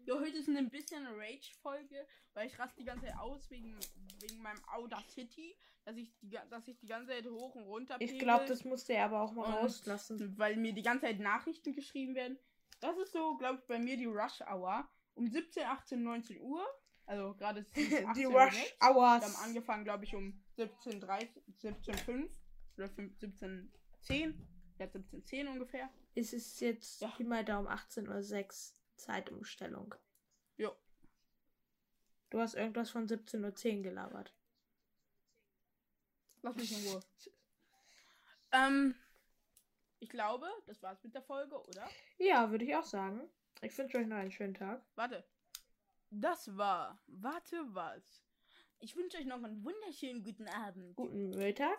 [0.04, 3.78] Ja, heute ist ein bisschen eine Rage-Folge, weil ich raste die ganze Zeit aus wegen,
[4.20, 5.54] wegen meinem Audacity,
[5.84, 8.64] dass ich, die, dass ich die ganze Zeit hoch und runter ich pegel glaube, das
[8.64, 10.36] musst du ja aber auch mal Und- rauslassen.
[10.38, 12.38] weil mir die ganze Zeit Nachrichten geschrieben werden.
[12.80, 14.88] Das ist so, glaube ich, bei mir die Rush-Hour.
[15.14, 16.66] Um 17, 18, 19 Uhr.
[17.06, 18.76] Also gerade ist es 17, Die 18 Rush sechs.
[18.80, 19.36] Wir haben Hours.
[19.44, 21.28] angefangen, glaube ich, um 17.30
[21.60, 22.28] 17.05
[22.76, 24.34] oder 5 17.10.
[24.82, 25.88] Ja, 17.10 ungefähr.
[26.14, 27.08] Es ist jetzt Ja.
[27.08, 29.94] Pi mal Daumen 18.06 Uhr Zeitumstellung.
[30.56, 30.74] Jo.
[32.30, 34.34] Du hast irgendwas von 17.10 Uhr gelabert.
[36.42, 37.00] Lass mich in Ruhe.
[38.54, 38.94] Ähm,
[39.98, 41.88] ich glaube, das war's mit der Folge, oder?
[42.18, 43.26] Ja, würde ich auch sagen.
[43.62, 44.84] Ich wünsche euch noch einen schönen Tag.
[44.94, 45.24] Warte.
[46.10, 47.02] Das war.
[47.06, 48.22] Warte, was?
[48.78, 50.96] Ich wünsche euch noch einen wunderschönen guten Abend.
[50.96, 51.78] Guten Mittag.